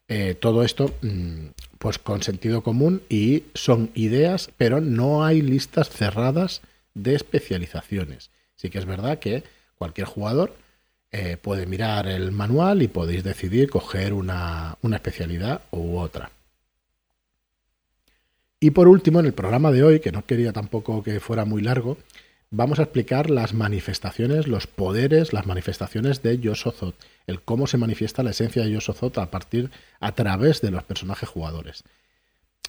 eh, 0.09 0.35
todo 0.39 0.63
esto 0.63 0.95
mm, 1.03 1.49
pues 1.79 1.99
con 1.99 2.23
sentido 2.23 2.63
común 2.63 3.03
y 3.09 3.45
son 3.55 3.91
ideas, 3.95 4.51
pero 4.57 4.81
no 4.81 5.25
hay 5.25 5.43
listas 5.43 5.89
cerradas 5.89 6.63
de 6.95 7.15
especializaciones. 7.15 8.31
Sí 8.55 8.71
que 8.71 8.79
es 8.79 8.87
verdad 8.87 9.19
que 9.19 9.45
cualquier 9.77 10.07
jugador 10.07 10.55
eh, 11.11 11.37
puede 11.37 11.67
mirar 11.67 12.07
el 12.07 12.33
manual 12.33 12.83
y 12.83 12.89
podéis 12.89 13.25
decidir 13.25 13.71
coger 13.71 14.13
una, 14.13 14.77
especialidad 14.83 15.63
u 15.71 15.99
otra. 15.99 16.31
Y 18.65 18.71
por 18.71 18.89
último, 18.89 19.21
en 19.21 19.27
el 19.27 19.35
programa 19.35 19.71
de 19.73 19.83
hoy, 19.83 20.01
que 20.01 20.11
no 20.11 20.25
quería 20.25 20.55
tampoco 20.55 21.03
que 21.03 21.21
fuera 21.21 21.45
muy 21.45 21.61
largo, 21.61 21.99
vamos 22.51 22.79
a 22.79 22.85
explicar 22.85 23.29
las 23.29 23.53
manifestaciones, 23.53 24.49
los 24.49 24.67
poderes, 24.67 25.35
las 25.35 25.45
manifestaciones 25.45 26.23
de 26.23 26.39
Yosozot, 26.39 26.95
el 27.27 27.43
cómo 27.43 27.67
se 27.67 27.77
manifiesta 27.77 28.23
la 28.23 28.31
esencia 28.31 28.65
de 28.65 28.71
Yosozot 28.71 29.19
a 29.19 29.31
partir, 29.31 29.71
a 30.01 30.13
través 30.13 30.63
de 30.63 30.71
los 30.71 30.83
personajes 30.83 31.29
jugadores. 31.29 31.85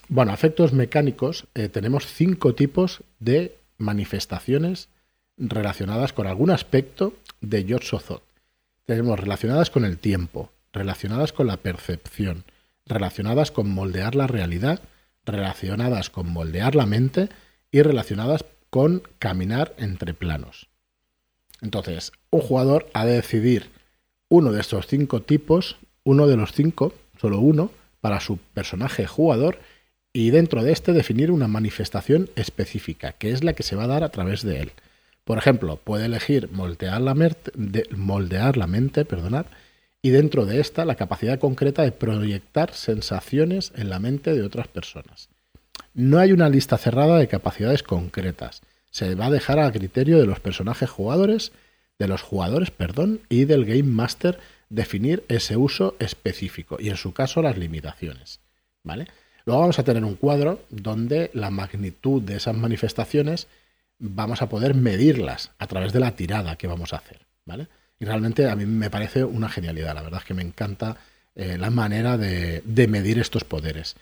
Bueno, 0.09 0.33
efectos 0.33 0.73
mecánicos, 0.73 1.47
eh, 1.55 1.69
tenemos 1.69 2.07
cinco 2.07 2.53
tipos 2.55 3.05
de 3.21 3.55
manifestaciones 3.77 4.89
relacionadas 5.37 6.11
con 6.11 6.27
algún 6.27 6.51
aspecto 6.51 7.13
de 7.39 7.63
Yosozot 7.63 8.21
tenemos 8.85 9.17
relacionadas 9.17 9.69
con 9.69 9.85
el 9.85 9.97
tiempo, 9.97 10.51
relacionadas 10.73 11.31
con 11.31 11.47
la 11.47 11.55
percepción, 11.55 12.43
relacionadas 12.85 13.51
con 13.51 13.69
moldear 13.69 14.13
la 14.13 14.27
realidad, 14.27 14.81
relacionadas 15.25 16.09
con 16.09 16.31
moldear 16.31 16.75
la 16.75 16.85
mente 16.85 17.29
y 17.71 17.81
relacionadas 17.81 18.45
con 18.69 19.03
caminar 19.19 19.73
entre 19.77 20.13
planos. 20.13 20.67
Entonces, 21.61 22.11
un 22.29 22.41
jugador 22.41 22.89
ha 22.93 23.05
de 23.05 23.13
decidir 23.13 23.69
uno 24.29 24.51
de 24.51 24.61
estos 24.61 24.87
cinco 24.87 25.21
tipos, 25.21 25.77
uno 26.03 26.27
de 26.27 26.37
los 26.37 26.51
cinco, 26.51 26.93
solo 27.19 27.39
uno, 27.39 27.71
para 28.01 28.19
su 28.19 28.37
personaje 28.37 29.07
jugador 29.07 29.59
y 30.13 30.29
dentro 30.29 30.63
de 30.63 30.71
este 30.71 30.93
definir 30.93 31.31
una 31.31 31.47
manifestación 31.47 32.29
específica, 32.35 33.13
que 33.13 33.31
es 33.31 33.43
la 33.43 33.53
que 33.53 33.63
se 33.63 33.75
va 33.75 33.83
a 33.83 33.87
dar 33.87 34.03
a 34.03 34.09
través 34.09 34.43
de 34.43 34.61
él. 34.61 34.71
Por 35.23 35.37
ejemplo, 35.37 35.77
puede 35.77 36.05
elegir 36.05 36.49
moldear 36.51 37.01
la, 37.01 37.15
mente, 37.15 37.51
moldear 37.95 38.57
la 38.57 38.67
mente 38.67 39.05
perdonad, 39.05 39.47
y 40.05 40.11
dentro 40.11 40.45
de 40.45 40.59
esta 40.59 40.85
la 40.85 40.93
capacidad 40.93 41.39
concreta 41.39 41.81
de 41.81 41.91
proyectar 41.91 42.75
sensaciones 42.75 43.73
en 43.75 43.89
la 43.89 43.97
mente 43.97 44.35
de 44.35 44.43
otras 44.43 44.67
personas. 44.67 45.29
No 45.95 46.19
hay 46.19 46.31
una 46.31 46.47
lista 46.47 46.77
cerrada 46.77 47.17
de 47.17 47.27
capacidades 47.27 47.81
concretas. 47.81 48.61
Se 48.91 49.15
va 49.15 49.25
a 49.25 49.31
dejar 49.31 49.57
a 49.57 49.71
criterio 49.71 50.19
de 50.19 50.27
los 50.27 50.39
personajes 50.39 50.91
jugadores, 50.91 51.53
de 51.97 52.07
los 52.07 52.21
jugadores, 52.21 52.69
perdón, 52.69 53.21
y 53.29 53.45
del 53.45 53.65
Game 53.65 53.81
Master 53.81 54.37
definir 54.69 55.23
ese 55.27 55.57
uso 55.57 55.95
específico 55.97 56.77
y 56.79 56.89
en 56.89 56.97
su 56.97 57.11
caso 57.11 57.41
las 57.41 57.57
limitaciones. 57.57 58.41
¿Vale? 58.83 59.07
Luego 59.43 59.61
vamos 59.61 59.79
a 59.79 59.83
tener 59.83 60.03
un 60.03 60.17
cuadro 60.17 60.61
donde 60.69 61.31
la 61.33 61.49
magnitud 61.49 62.21
de 62.21 62.35
esas 62.35 62.55
manifestaciones 62.55 63.47
vamos 63.97 64.43
a 64.43 64.49
poder 64.49 64.75
medirlas 64.75 65.49
a 65.57 65.65
través 65.65 65.93
de 65.93 65.99
la 65.99 66.15
tirada 66.15 66.57
que 66.57 66.67
vamos 66.67 66.93
a 66.93 66.97
hacer. 66.97 67.25
¿Vale? 67.43 67.67
Y 67.99 68.05
realmente 68.05 68.49
a 68.49 68.55
mí 68.55 68.65
me 68.65 68.89
parece 68.89 69.23
una 69.23 69.49
genialidad. 69.49 69.95
La 69.95 70.01
verdad 70.01 70.21
es 70.21 70.25
que 70.25 70.33
me 70.33 70.41
encanta 70.41 70.97
eh, 71.35 71.57
la 71.57 71.69
manera 71.69 72.17
de, 72.17 72.61
medir 72.87 73.19
estos 73.19 73.43
poderes. 73.43 73.95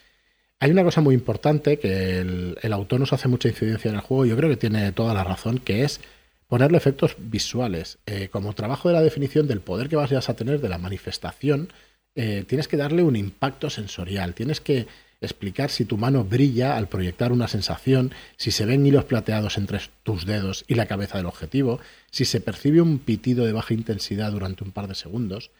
Hay 0.60 0.72
una 0.72 0.84
cosa 0.84 1.02
muy 1.02 1.16
importante 1.16 1.78
que 1.78 2.20
el, 2.20 2.74
autor 2.74 3.00
nos 3.00 3.12
hace 3.12 3.28
mucha 3.28 3.50
incidencia 3.50 3.90
en 3.90 3.96
el 3.96 4.02
juego, 4.02 4.26
yo 4.26 4.38
creo 4.38 4.50
que 4.50 4.56
tiene 4.56 4.92
toda 4.92 5.14
la 5.14 5.24
razón, 5.24 5.58
que 5.58 5.84
es 5.84 6.00
ponerle 6.48 6.78
efectos 6.78 7.16
visuales. 7.18 7.98
Eh, 8.06 8.30
como 8.32 8.54
trabajo 8.54 8.88
de 8.88 8.94
la 8.94 9.02
definición 9.02 9.48
del 9.48 9.62
poder 9.62 9.90
que 9.90 9.96
vas 9.96 10.30
a 10.30 10.34
tener, 10.36 10.62
de 10.62 10.70
la 10.70 10.78
manifestación, 10.78 11.74
eh, 12.16 12.46
tienes 12.48 12.68
que 12.68 12.78
darle 12.78 13.04
un 13.04 13.16
impacto 13.16 13.70
sensorial, 13.70 14.36
tienes 14.36 14.62
que 14.62 14.88
explicar 15.26 15.70
si 15.70 15.86
tu 15.86 15.98
mano 15.98 16.24
brilla 16.24 16.78
al 16.78 16.88
proyectar 16.88 17.32
una 17.32 17.48
sensación, 17.48 18.14
si 18.38 18.52
se 18.52 18.66
ven 18.66 18.86
hilos 18.86 19.06
plateados 19.06 19.58
entre 19.58 19.80
tus 20.04 20.26
dedos 20.26 20.66
y 20.68 20.76
la 20.76 20.86
cabeza 20.86 21.18
del 21.18 21.28
objetivo, 21.28 21.80
si 22.12 22.26
se 22.26 22.42
percibe 22.42 22.82
un 22.82 23.00
pitido 23.00 23.46
de 23.46 23.54
baja 23.54 23.74
intensidad 23.74 24.32
durante 24.32 24.64
un 24.64 24.72
par 24.72 24.88
de 24.88 24.96
segundos. 24.96 25.52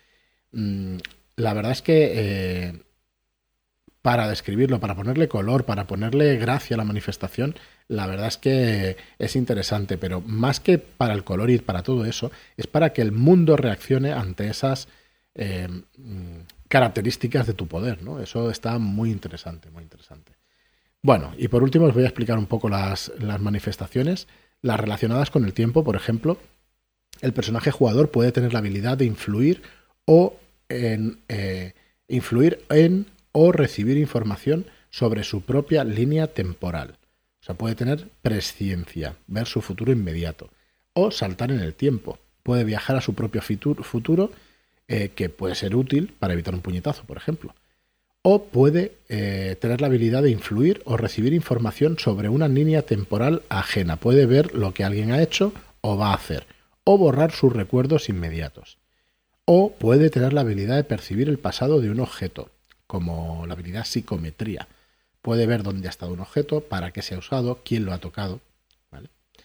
Mm, 0.52 0.98
la 1.36 1.54
verdad 1.54 1.72
es 1.72 1.82
que 1.82 2.12
eh, 2.14 2.84
para 4.02 4.28
describirlo, 4.28 4.80
para 4.80 4.96
ponerle 4.96 5.28
color, 5.28 5.66
para 5.66 5.88
ponerle 5.88 6.36
gracia 6.38 6.76
a 6.76 6.78
la 6.78 6.84
manifestación, 6.84 7.56
la 7.88 8.06
verdad 8.06 8.28
es 8.28 8.38
que 8.38 8.98
es 9.18 9.36
interesante, 9.36 9.98
pero 9.98 10.22
más 10.22 10.60
que 10.60 10.78
para 10.78 11.14
el 11.14 11.24
color 11.24 11.50
y 11.50 11.58
para 11.60 11.84
todo 11.84 12.06
eso, 12.06 12.32
es 12.58 12.68
para 12.68 12.92
que 12.92 13.02
el 13.02 13.14
mundo 13.14 13.56
reaccione 13.56 14.12
ante 14.12 14.50
esas 14.50 14.90
eh, 15.36 15.68
características 16.74 17.46
de 17.46 17.54
tu 17.54 17.68
poder, 17.68 18.02
¿no? 18.02 18.20
Eso 18.20 18.50
está 18.50 18.80
muy 18.80 19.12
interesante, 19.12 19.70
muy 19.70 19.84
interesante. 19.84 20.32
Bueno, 21.04 21.32
y 21.38 21.48
por 21.48 21.62
último 21.62 21.86
os 21.86 21.94
voy 21.94 22.02
a 22.02 22.08
explicar 22.08 22.40
un 22.40 22.48
poco 22.48 22.68
las, 22.68 23.12
manifestaciones, 23.40 24.28
las 24.64 24.80
relacionadas 24.80 25.30
con 25.30 25.46
el 25.46 25.54
tiempo, 25.54 25.84
por 25.84 25.96
ejemplo, 25.96 26.40
el 27.22 27.32
personaje 27.32 27.70
jugador 27.70 28.10
puede 28.10 28.32
tener 28.32 28.54
la 28.54 28.58
habilidad 28.58 28.98
de 28.98 29.06
influir 29.06 29.62
o 30.06 30.36
en, 30.68 31.20
eh, 31.28 31.74
influir 32.08 32.66
en 32.72 33.06
o 33.34 33.52
recibir 33.52 33.98
información 33.98 34.66
sobre 34.90 35.24
su 35.24 35.44
propia 35.44 35.84
línea 35.84 36.26
temporal. 36.26 36.98
O 37.40 37.46
sea, 37.46 37.54
puede 37.54 37.76
tener 37.76 38.10
presciencia, 38.24 39.16
ver 39.28 39.46
su 39.46 39.62
futuro 39.62 39.92
inmediato, 39.92 40.50
o 40.94 41.12
saltar 41.12 41.52
en 41.52 41.60
el 41.60 41.76
tiempo. 41.76 42.18
Puede 42.42 42.64
viajar 42.64 42.96
a 42.96 43.02
su 43.02 43.14
propio 43.14 43.44
futuro 43.44 44.32
eh, 44.90 45.10
que 45.16 45.30
puede 45.30 45.56
ser 45.56 45.76
útil 45.76 46.14
para 46.20 46.34
evitar 46.34 46.54
un 46.54 46.62
puñetazo, 46.62 47.06
por 47.06 47.16
ejemplo. 47.16 47.56
O 48.22 48.46
puede 48.46 48.98
eh, 49.08 49.56
tener 49.60 49.80
la 49.80 49.88
habilidad 49.88 50.24
de 50.24 50.32
influir 50.32 50.82
o 50.86 50.98
recibir 50.98 51.34
información 51.34 51.98
sobre 52.00 52.28
una 52.28 52.50
línea 52.50 52.82
temporal 52.82 53.44
ajena. 53.50 53.96
Puede 53.96 54.26
ver 54.26 54.54
lo 54.54 54.74
que 54.74 54.84
alguien 54.84 55.12
ha 55.12 55.22
hecho 55.22 55.54
o 55.82 55.98
va 55.98 56.12
a 56.12 56.16
hacer. 56.16 56.46
O 56.84 56.98
borrar 56.98 57.32
sus 57.32 57.54
recuerdos 57.54 58.10
inmediatos. 58.10 58.78
O 59.46 59.74
puede 59.74 60.10
tener 60.10 60.34
la 60.34 60.42
habilidad 60.42 60.76
de 60.76 60.84
percibir 60.84 61.30
el 61.30 61.40
pasado 61.40 61.80
de 61.80 61.90
un 61.90 62.02
objeto, 62.02 62.50
como 62.86 63.46
la 63.48 63.54
habilidad 63.54 63.86
psicometría. 63.86 64.68
Puede 65.22 65.48
ver 65.48 65.64
dónde 65.64 65.88
ha 65.88 65.92
estado 65.92 66.14
un 66.14 66.20
objeto, 66.20 66.62
para 66.62 66.92
qué 66.92 67.02
se 67.02 67.16
ha 67.16 67.20
usado, 67.20 67.62
quién 67.64 67.86
lo 67.86 67.94
ha 67.94 68.00
tocado. 68.00 68.42
¿vale? 68.92 69.08
O 69.08 69.42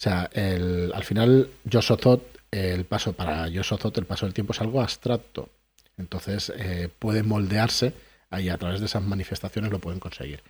sea, 0.00 0.30
al 0.32 1.04
final, 1.04 1.50
Josozot 1.70 2.37
el 2.50 2.84
paso 2.84 3.12
para 3.12 3.48
Yosozot, 3.48 3.96
el 3.98 4.06
paso 4.06 4.26
del 4.26 4.34
tiempo 4.34 4.52
es 4.52 4.60
algo 4.60 4.80
abstracto. 4.80 5.50
Entonces 5.96 6.52
eh, 6.56 6.88
puede 6.98 7.22
moldearse 7.22 7.92
y 8.38 8.48
a 8.48 8.58
través 8.58 8.80
de 8.80 8.86
esas 8.86 9.02
manifestaciones 9.02 9.70
lo 9.70 9.78
pueden 9.78 10.00
conseguir. 10.00 10.42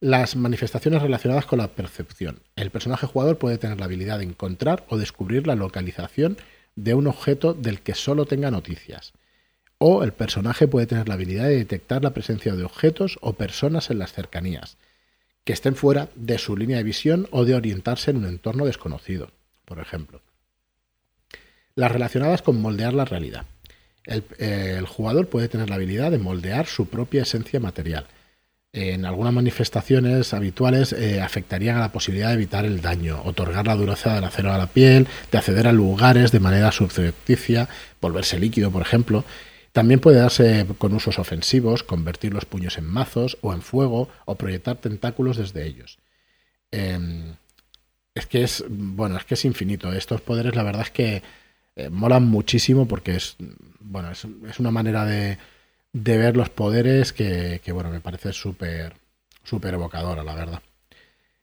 Las 0.00 0.34
manifestaciones 0.36 1.02
relacionadas 1.02 1.46
con 1.46 1.58
la 1.58 1.68
percepción. 1.68 2.40
El 2.56 2.70
personaje 2.70 3.06
jugador 3.06 3.38
puede 3.38 3.58
tener 3.58 3.78
la 3.78 3.84
habilidad 3.84 4.18
de 4.18 4.24
encontrar 4.24 4.84
o 4.88 4.96
descubrir 4.96 5.46
la 5.46 5.54
localización 5.54 6.38
de 6.74 6.94
un 6.94 7.06
objeto 7.06 7.52
del 7.52 7.80
que 7.80 7.94
solo 7.94 8.24
tenga 8.24 8.50
noticias. 8.50 9.12
O 9.78 10.02
el 10.02 10.12
personaje 10.12 10.68
puede 10.68 10.86
tener 10.86 11.08
la 11.08 11.14
habilidad 11.14 11.44
de 11.44 11.56
detectar 11.56 12.02
la 12.02 12.10
presencia 12.10 12.54
de 12.54 12.64
objetos 12.64 13.18
o 13.20 13.34
personas 13.34 13.90
en 13.90 13.98
las 13.98 14.12
cercanías, 14.12 14.76
que 15.44 15.52
estén 15.52 15.74
fuera 15.74 16.08
de 16.14 16.38
su 16.38 16.56
línea 16.56 16.78
de 16.78 16.84
visión 16.84 17.28
o 17.30 17.44
de 17.44 17.54
orientarse 17.54 18.10
en 18.10 18.18
un 18.18 18.26
entorno 18.26 18.66
desconocido, 18.66 19.30
por 19.64 19.78
ejemplo 19.78 20.20
las 21.80 21.90
relacionadas 21.90 22.42
con 22.42 22.60
moldear 22.60 22.92
la 22.92 23.06
realidad. 23.06 23.46
El, 24.04 24.86
jugador 24.86 25.28
puede 25.28 25.48
tener 25.48 25.68
la 25.70 25.76
habilidad 25.76 26.10
de 26.10 26.18
moldear 26.18 26.66
su 26.66 26.88
propia 26.88 27.22
esencia 27.22 27.58
material. 27.58 28.06
En 28.72 29.04
algunas 29.04 29.32
manifestaciones 29.32 30.32
habituales 30.34 30.92
eh, 30.92 31.20
afectarían 31.20 31.76
a 31.76 31.80
la 31.80 31.92
posibilidad 31.92 32.28
de 32.28 32.34
evitar 32.34 32.64
el 32.64 32.82
daño, 32.82 33.22
otorgar 33.24 33.66
la 33.66 33.74
dureza 33.74 34.14
del 34.14 34.24
acero 34.24 34.52
a 34.52 34.58
la 34.58 34.66
piel, 34.66 35.08
de 35.32 35.38
acceder 35.38 35.66
a 35.66 35.72
lugares 35.72 36.32
de 36.32 36.40
manera 36.40 36.70
subcepticia, 36.70 37.68
volverse 38.00 38.38
líquido, 38.38 38.70
por 38.70 38.82
ejemplo. 38.82 39.24
También 39.72 40.00
puede 40.00 40.18
darse 40.18 40.66
con 40.78 40.92
usos 40.94 41.18
ofensivos, 41.18 41.82
convertir 41.82 42.34
los 42.34 42.44
puños 42.44 42.76
en 42.78 42.84
mazos 42.84 43.38
o 43.40 43.54
en 43.54 43.62
fuego 43.62 44.08
o 44.26 44.34
proyectar 44.36 44.76
tentáculos 44.76 45.36
desde 45.38 45.66
ellos. 45.66 45.98
Em, 46.70 47.34
es 48.14 48.26
que 48.26 48.42
es, 48.42 48.64
bueno, 48.68 49.16
es 49.16 49.24
que 49.24 49.34
es 49.34 49.44
infinito. 49.44 49.92
Estos 49.92 50.20
poderes, 50.20 50.54
la 50.54 50.62
verdad 50.62 50.82
es 50.82 50.90
que 50.90 51.22
eh, 51.76 51.88
molan 51.90 52.26
muchísimo 52.26 52.86
porque 52.86 53.16
es, 53.16 53.36
bueno, 53.80 54.10
es, 54.10 54.24
una 54.58 54.70
manera 54.70 55.04
de, 55.04 55.38
ver 55.92 56.36
los 56.36 56.50
poderes 56.50 57.12
que, 57.12 57.60
bueno, 57.72 57.90
me 57.90 58.00
parece 58.00 58.32
súper 58.32 58.94
súper 59.42 59.74
evocadora, 59.74 60.22
la 60.22 60.34
verdad. 60.34 60.62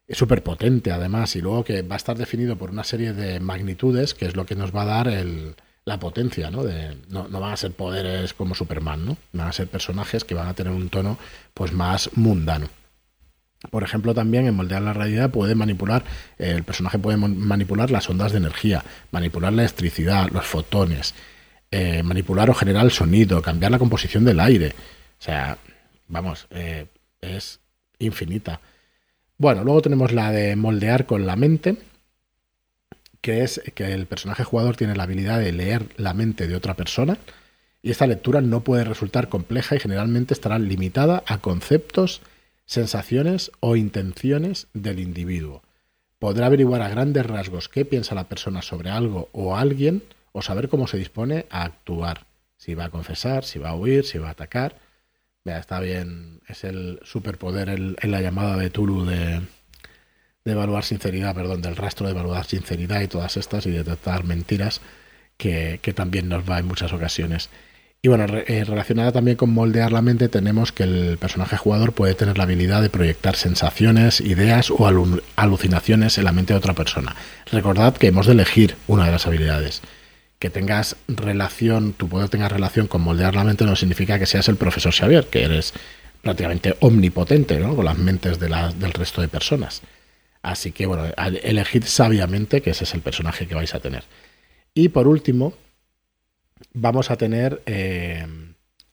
Es 0.07 0.17
súper 0.17 0.43
potente 0.43 0.91
además 0.91 1.35
y 1.35 1.41
luego 1.41 1.63
que 1.65 1.81
va 1.81 1.95
a 1.95 1.97
estar 1.97 2.17
definido 2.17 2.55
por 2.55 2.69
una 2.69 2.83
serie 2.83 3.13
de 3.13 3.39
magnitudes 3.39 4.13
que 4.13 4.25
es 4.25 4.35
lo 4.35 4.45
que 4.45 4.55
nos 4.55 4.73
va 4.73 4.83
a 4.83 4.85
dar 4.85 5.07
el, 5.09 5.55
la 5.83 5.99
potencia, 5.99 6.49
¿no? 6.49 6.63
De, 6.63 6.97
no, 7.09 7.27
no 7.27 7.39
van 7.39 7.53
a 7.53 7.57
ser 7.57 7.73
poderes 7.73 8.33
como 8.33 8.55
Superman, 8.55 9.05
¿no? 9.05 9.17
Van 9.33 9.47
a 9.47 9.53
ser 9.53 9.67
personajes 9.67 10.23
que 10.23 10.35
van 10.35 10.47
a 10.47 10.53
tener 10.53 10.71
un 10.71 10.89
tono 10.89 11.17
pues 11.53 11.73
más 11.73 12.09
mundano. 12.15 12.69
Por 13.71 13.83
ejemplo, 13.83 14.13
también 14.13 14.45
en 14.45 14.55
moldear 14.55 14.81
la 14.81 14.93
realidad 14.93 15.31
puede 15.31 15.55
manipular, 15.55 16.03
eh, 16.37 16.51
el 16.51 16.63
personaje 16.63 16.99
puede 16.99 17.17
manipular 17.17 17.89
las 17.89 18.09
ondas 18.09 18.31
de 18.31 18.37
energía, 18.37 18.83
manipular 19.11 19.51
la 19.51 19.63
electricidad, 19.63 20.29
los 20.31 20.45
fotones, 20.45 21.15
eh, 21.71 22.03
manipular 22.03 22.49
o 22.49 22.53
generar 22.53 22.85
el 22.85 22.91
sonido, 22.91 23.41
cambiar 23.41 23.71
la 23.71 23.79
composición 23.79 24.23
del 24.25 24.39
aire. 24.39 24.69
O 25.19 25.23
sea, 25.23 25.57
vamos, 26.07 26.47
eh, 26.51 26.85
es 27.19 27.59
infinita. 27.97 28.61
Bueno, 29.39 29.63
luego 29.63 29.81
tenemos 29.81 30.11
la 30.13 30.31
de 30.31 30.55
moldear 30.55 31.07
con 31.07 31.25
la 31.25 31.35
mente, 31.35 31.77
que 33.21 33.43
es 33.43 33.61
que 33.73 33.91
el 33.91 34.05
personaje 34.05 34.43
jugador 34.43 34.77
tiene 34.77 34.95
la 34.95 35.03
habilidad 35.03 35.39
de 35.39 35.51
leer 35.51 35.87
la 35.97 36.13
mente 36.13 36.47
de 36.47 36.55
otra 36.55 36.75
persona. 36.75 37.17
Y 37.81 37.89
esta 37.89 38.07
lectura 38.07 38.41
no 38.41 38.63
puede 38.63 38.83
resultar 38.83 39.29
compleja 39.29 39.75
y 39.75 39.79
generalmente 39.79 40.33
estará 40.33 40.59
limitada 40.59 41.23
a 41.27 41.39
conceptos 41.39 42.21
sensaciones 42.67 43.51
o 43.61 43.75
intenciones 43.75 44.67
del 44.73 44.99
individuo. 44.99 45.63
Podrá 46.19 46.47
averiguar 46.47 46.81
a 46.81 46.89
grandes 46.89 47.25
rasgos 47.25 47.69
qué 47.69 47.85
piensa 47.85 48.13
la 48.13 48.27
persona 48.27 48.61
sobre 48.61 48.91
algo 48.91 49.29
o 49.31 49.55
alguien 49.55 50.03
o 50.33 50.41
saber 50.41 50.69
cómo 50.69 50.85
se 50.85 50.97
dispone 50.97 51.47
a 51.49 51.63
actuar. 51.63 52.27
Si 52.57 52.75
va 52.75 52.85
a 52.85 52.89
confesar, 52.89 53.45
si 53.45 53.57
va 53.57 53.69
a 53.69 53.75
huir, 53.75 54.05
si 54.05 54.17
va 54.17 54.27
a 54.27 54.31
atacar. 54.31 54.75
Vea, 55.45 55.59
está 55.59 55.79
bien, 55.79 56.41
es 56.47 56.63
el 56.63 56.99
superpoder 57.03 57.69
en 57.69 58.11
la 58.11 58.21
llamada 58.21 58.57
de 58.57 58.69
Tulu 58.69 59.05
de, 59.05 59.41
de 60.43 60.51
evaluar 60.51 60.83
sinceridad, 60.83 61.35
perdón, 61.35 61.61
del 61.61 61.75
rastro 61.75 62.07
de 62.07 62.13
evaluar 62.13 62.45
sinceridad 62.45 63.01
y 63.01 63.07
todas 63.07 63.37
estas 63.37 63.65
y 63.65 63.71
detectar 63.71 64.25
mentiras 64.25 64.81
que, 65.37 65.79
que 65.81 65.93
también 65.93 66.27
nos 66.27 66.49
va 66.49 66.59
en 66.59 66.65
muchas 66.67 66.91
ocasiones. 66.91 67.49
Y 68.01 68.09
bueno, 68.09 68.25
eh, 68.25 68.63
relacionada 68.63 69.11
también 69.11 69.37
con 69.37 69.49
moldear 69.49 69.91
la 69.91 70.03
mente, 70.03 70.29
tenemos 70.29 70.71
que 70.71 70.83
el 70.83 71.17
personaje 71.17 71.57
jugador 71.57 71.93
puede 71.93 72.13
tener 72.13 72.37
la 72.37 72.43
habilidad 72.43 72.81
de 72.81 72.89
proyectar 72.89 73.35
sensaciones, 73.35 74.21
ideas 74.21 74.69
o 74.69 74.87
alucinaciones 75.35 76.17
en 76.17 76.25
la 76.25 76.31
mente 76.31 76.53
de 76.53 76.59
otra 76.59 76.75
persona. 76.75 77.15
Recordad 77.51 77.97
que 77.97 78.07
hemos 78.07 78.27
de 78.27 78.33
elegir 78.33 78.75
una 78.87 79.05
de 79.05 79.11
las 79.11 79.25
habilidades. 79.25 79.81
Que 80.37 80.51
tengas 80.51 80.95
relación, 81.07 81.93
tu 81.93 82.07
poder 82.07 82.29
tenga 82.29 82.47
relación 82.47 82.85
con 82.85 83.01
moldear 83.01 83.33
la 83.33 83.43
mente 83.43 83.65
no 83.65 83.75
significa 83.75 84.19
que 84.19 84.27
seas 84.27 84.47
el 84.47 84.57
profesor 84.57 84.93
Xavier, 84.93 85.25
que 85.25 85.43
eres 85.43 85.73
prácticamente 86.21 86.75
omnipotente 86.81 87.59
¿no? 87.59 87.75
con 87.75 87.85
las 87.85 87.97
mentes 87.97 88.37
de 88.39 88.47
del 88.47 88.93
resto 88.93 89.21
de 89.21 89.27
personas. 89.27 89.81
Así 90.43 90.71
que 90.71 90.85
bueno, 90.85 91.03
elegid 91.41 91.83
sabiamente 91.85 92.61
que 92.61 92.69
ese 92.69 92.83
es 92.83 92.93
el 92.93 93.01
personaje 93.01 93.47
que 93.47 93.55
vais 93.55 93.73
a 93.73 93.79
tener. 93.79 94.03
Y 94.75 94.89
por 94.89 95.07
último, 95.07 95.55
vamos 96.73 97.11
a 97.11 97.17
tener 97.17 97.61
eh, 97.65 98.25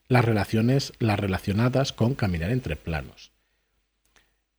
las 0.09 0.25
relaciones, 0.25 0.93
las 0.99 1.19
relacionadas 1.19 1.93
con 1.93 2.15
caminar 2.15 2.51
entre 2.51 2.77
planos. 2.77 3.33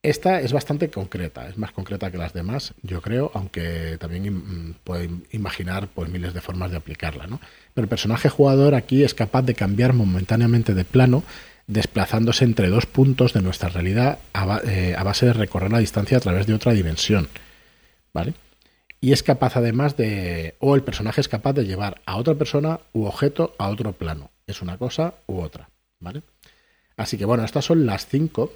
Esta 0.06 0.40
es 0.40 0.54
bastante 0.54 0.92
concreta, 0.92 1.48
es 1.48 1.58
más 1.58 1.72
concreta 1.72 2.12
que 2.12 2.20
las 2.20 2.32
demás, 2.32 2.76
yo 2.84 3.02
creo, 3.02 3.32
aunque 3.34 3.98
también 4.00 4.36
mm, 4.36 4.76
pueden 4.84 5.26
imaginar 5.32 5.88
pues, 5.88 6.10
miles 6.10 6.36
de 6.36 6.42
formas 6.42 6.70
de 6.70 6.78
aplicarla. 6.78 7.26
¿no? 7.26 7.40
Pero 7.74 7.86
el 7.86 7.90
personaje 7.90 8.30
jugador 8.30 8.76
aquí 8.76 9.04
es 9.04 9.16
capaz 9.16 9.42
de 9.42 9.56
cambiar 9.56 9.94
momentáneamente 9.94 10.76
de 10.76 10.86
plano, 10.86 11.24
desplazándose 11.66 12.46
entre 12.46 12.70
dos 12.70 12.86
puntos 12.86 13.34
de 13.34 13.42
nuestra 13.42 13.70
realidad 13.70 14.20
a, 14.34 14.62
eh, 14.66 14.94
a 14.96 15.02
base 15.02 15.26
de 15.26 15.34
recorrer 15.34 15.72
la 15.72 15.80
distancia 15.80 16.18
a 16.18 16.22
través 16.22 16.46
de 16.46 16.54
otra 16.54 16.74
dimensión. 16.74 17.28
¿Vale? 18.14 18.36
Y 19.06 19.12
es 19.14 19.22
capaz 19.22 19.56
además 19.56 19.96
de, 19.98 20.56
o 20.58 20.74
el 20.74 20.82
personaje 20.82 21.22
es 21.22 21.28
capaz 21.28 21.54
de 21.54 21.64
llevar 21.64 22.02
a 22.08 22.18
otra 22.18 22.34
persona 22.34 22.80
u 22.92 23.06
objeto 23.06 23.54
a 23.60 23.70
otro 23.70 23.94
plano. 23.94 24.32
Es 24.48 24.64
una 24.64 24.80
cosa 24.80 25.14
u 25.28 25.42
otra. 25.42 25.70
¿Vale? 26.00 26.24
Así 26.98 27.16
que 27.16 27.26
bueno, 27.26 27.46
estas 27.46 27.66
son 27.66 27.86
las 27.86 28.08
cinco 28.08 28.52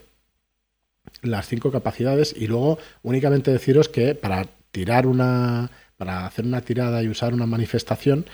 las 1.21 1.47
cinco 1.47 1.71
capacidades 1.71 2.33
y 2.35 2.47
luego 2.47 2.79
únicamente 3.03 3.51
deciros 3.51 3.89
que 3.89 4.15
para 4.15 4.47
tirar 4.71 5.05
una, 5.05 5.69
para 5.97 6.25
hacer 6.25 6.45
una 6.45 6.61
tirada 6.61 7.03
y 7.03 7.09
usar 7.09 7.35
una 7.35 7.45
manifestación, 7.45 8.25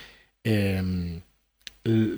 em, 0.46 1.20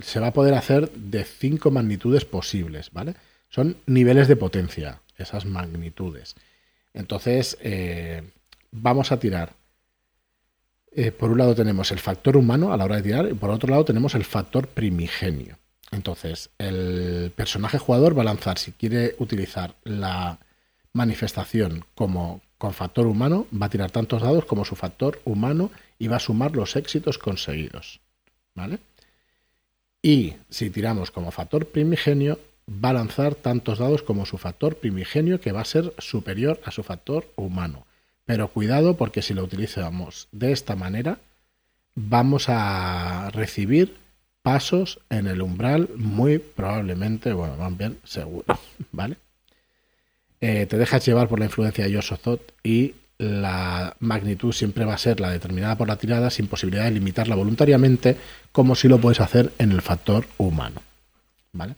se 0.03 0.19
va 0.19 0.27
a 0.27 0.33
poder 0.33 0.53
hacer 0.53 0.91
de 0.91 1.23
cinco 1.23 1.71
magnitudes 1.71 2.23
posibles, 2.23 2.91
¿vale? 2.91 3.15
Son 3.49 3.77
niveles 3.87 4.27
de 4.27 4.35
potencia, 4.35 5.01
esas 5.17 5.45
magnitudes. 5.45 6.35
Entonces, 6.93 7.57
eh, 7.61 8.21
vamos 8.69 9.11
a 9.11 9.17
tirar. 9.17 9.57
Eh, 10.91 11.11
por 11.11 11.31
un 11.31 11.37
lado 11.37 11.55
tenemos 11.55 11.91
el 11.91 11.99
factor 11.99 12.37
humano 12.37 12.73
a 12.73 12.77
la 12.77 12.85
hora 12.85 12.95
de 12.97 13.03
tirar 13.03 13.27
y 13.29 13.33
por 13.33 13.49
otro 13.49 13.69
lado 13.69 13.85
tenemos 13.85 14.15
el 14.15 14.23
factor 14.23 14.67
primigenio. 14.67 15.57
Entonces, 15.91 16.49
el 16.57 17.31
personaje 17.35 17.77
jugador 17.77 18.17
va 18.17 18.21
a 18.21 18.25
lanzar, 18.25 18.57
si 18.57 18.71
quiere 18.73 19.15
utilizar 19.19 19.75
la 19.83 20.39
manifestación 20.93 21.85
como 21.95 22.41
con 22.57 22.73
factor 22.73 23.05
humano, 23.07 23.47
va 23.53 23.67
a 23.67 23.69
tirar 23.69 23.91
tantos 23.91 24.21
dados 24.21 24.45
como 24.45 24.65
su 24.65 24.75
factor 24.75 25.21
humano 25.25 25.71
y 25.99 26.07
va 26.07 26.17
a 26.17 26.19
sumar 26.19 26.55
los 26.55 26.75
éxitos 26.75 27.17
conseguidos. 27.17 28.01
¿Vale? 28.55 28.79
Y 30.01 30.33
si 30.49 30.69
tiramos 30.69 31.11
como 31.11 31.31
factor 31.31 31.67
primigenio, 31.67 32.39
va 32.69 32.89
a 32.89 32.93
lanzar 32.93 33.35
tantos 33.35 33.79
dados 33.79 34.03
como 34.03 34.25
su 34.25 34.37
factor 34.37 34.77
primigenio, 34.77 35.39
que 35.39 35.51
va 35.51 35.61
a 35.61 35.65
ser 35.65 35.93
superior 35.97 36.59
a 36.65 36.71
su 36.71 36.83
factor 36.83 37.31
humano. 37.35 37.86
Pero 38.27 38.49
cuidado 38.49 38.97
porque 38.97 39.23
si 39.23 39.33
lo 39.33 39.43
utilizamos 39.43 40.27
de 40.31 40.51
esta 40.51 40.75
manera, 40.75 41.17
vamos 41.95 42.49
a 42.49 43.31
recibir 43.31 43.95
pasos 44.43 44.99
en 45.09 45.27
el 45.27 45.41
umbral 45.41 45.89
muy 45.95 46.37
probablemente, 46.37 47.33
bueno, 47.33 47.57
van 47.57 47.77
bien 47.77 47.97
seguro, 48.03 48.45
¿vale? 48.91 49.17
Eh, 50.39 50.67
te 50.67 50.77
dejas 50.77 51.03
llevar 51.05 51.27
por 51.27 51.39
la 51.39 51.45
influencia 51.45 51.85
de 51.85 51.91
Yosozot 51.91 52.53
y 52.63 52.93
la 53.17 53.95
magnitud 53.99 54.51
siempre 54.51 54.85
va 54.85 54.93
a 54.93 54.99
ser 54.99 55.19
la 55.19 55.31
determinada 55.31 55.77
por 55.77 55.87
la 55.87 55.95
tirada 55.95 56.29
sin 56.29 56.47
posibilidad 56.47 56.83
de 56.83 56.91
limitarla 56.91 57.33
voluntariamente 57.33 58.17
como 58.51 58.75
si 58.75 58.87
lo 58.87 58.99
puedes 58.99 59.21
hacer 59.21 59.51
en 59.57 59.71
el 59.71 59.81
factor 59.81 60.27
humano. 60.37 60.81
¿Vale? 61.53 61.75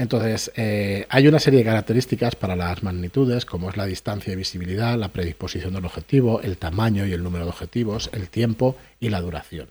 Entonces, 0.00 0.50
eh, 0.56 1.04
hay 1.10 1.28
una 1.28 1.38
serie 1.38 1.58
de 1.58 1.64
características 1.66 2.34
para 2.34 2.56
las 2.56 2.82
magnitudes, 2.82 3.44
como 3.44 3.68
es 3.68 3.76
la 3.76 3.84
distancia 3.84 4.32
y 4.32 4.36
visibilidad, 4.36 4.96
la 4.96 5.08
predisposición 5.08 5.74
del 5.74 5.84
objetivo, 5.84 6.40
el 6.40 6.56
tamaño 6.56 7.04
y 7.04 7.12
el 7.12 7.22
número 7.22 7.44
de 7.44 7.50
objetivos, 7.50 8.08
el 8.14 8.30
tiempo 8.30 8.78
y 8.98 9.10
la 9.10 9.20
duración. 9.20 9.68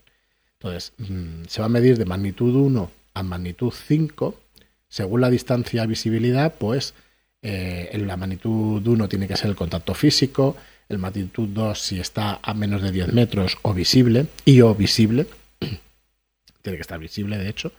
Entonces, 0.60 0.94
mm, 1.00 1.46
se 1.48 1.62
va 1.62 1.66
a 1.66 1.70
medir 1.70 1.98
de 1.98 2.06
magnitud 2.06 2.54
1 2.54 2.92
a 3.16 3.24
magnitud 3.24 3.74
5. 3.74 4.40
Según 4.88 5.22
la 5.22 5.32
distancia 5.32 5.84
y 5.84 5.88
visibilidad, 5.88 6.54
pues 6.60 6.94
eh, 7.42 7.90
la 8.06 8.16
magnitud 8.16 8.86
1 8.86 9.10
tiene 9.10 9.28
que 9.28 9.36
ser 9.36 9.50
el 9.50 9.56
contacto 9.56 9.96
físico, 9.96 10.56
el 10.90 11.00
magnitud 11.00 11.50
2 11.50 11.82
si 11.82 12.00
está 12.00 12.40
a 12.44 12.54
menos 12.54 12.84
de 12.84 12.92
10 12.92 13.14
metros 13.14 13.58
o 13.64 13.74
visible, 13.74 14.28
y 14.46 14.62
o 14.62 14.76
visible, 14.76 15.26
tiene 16.62 16.78
que 16.78 16.84
estar 16.84 17.00
visible 17.00 17.40
de 17.40 17.50
hecho, 17.50 17.72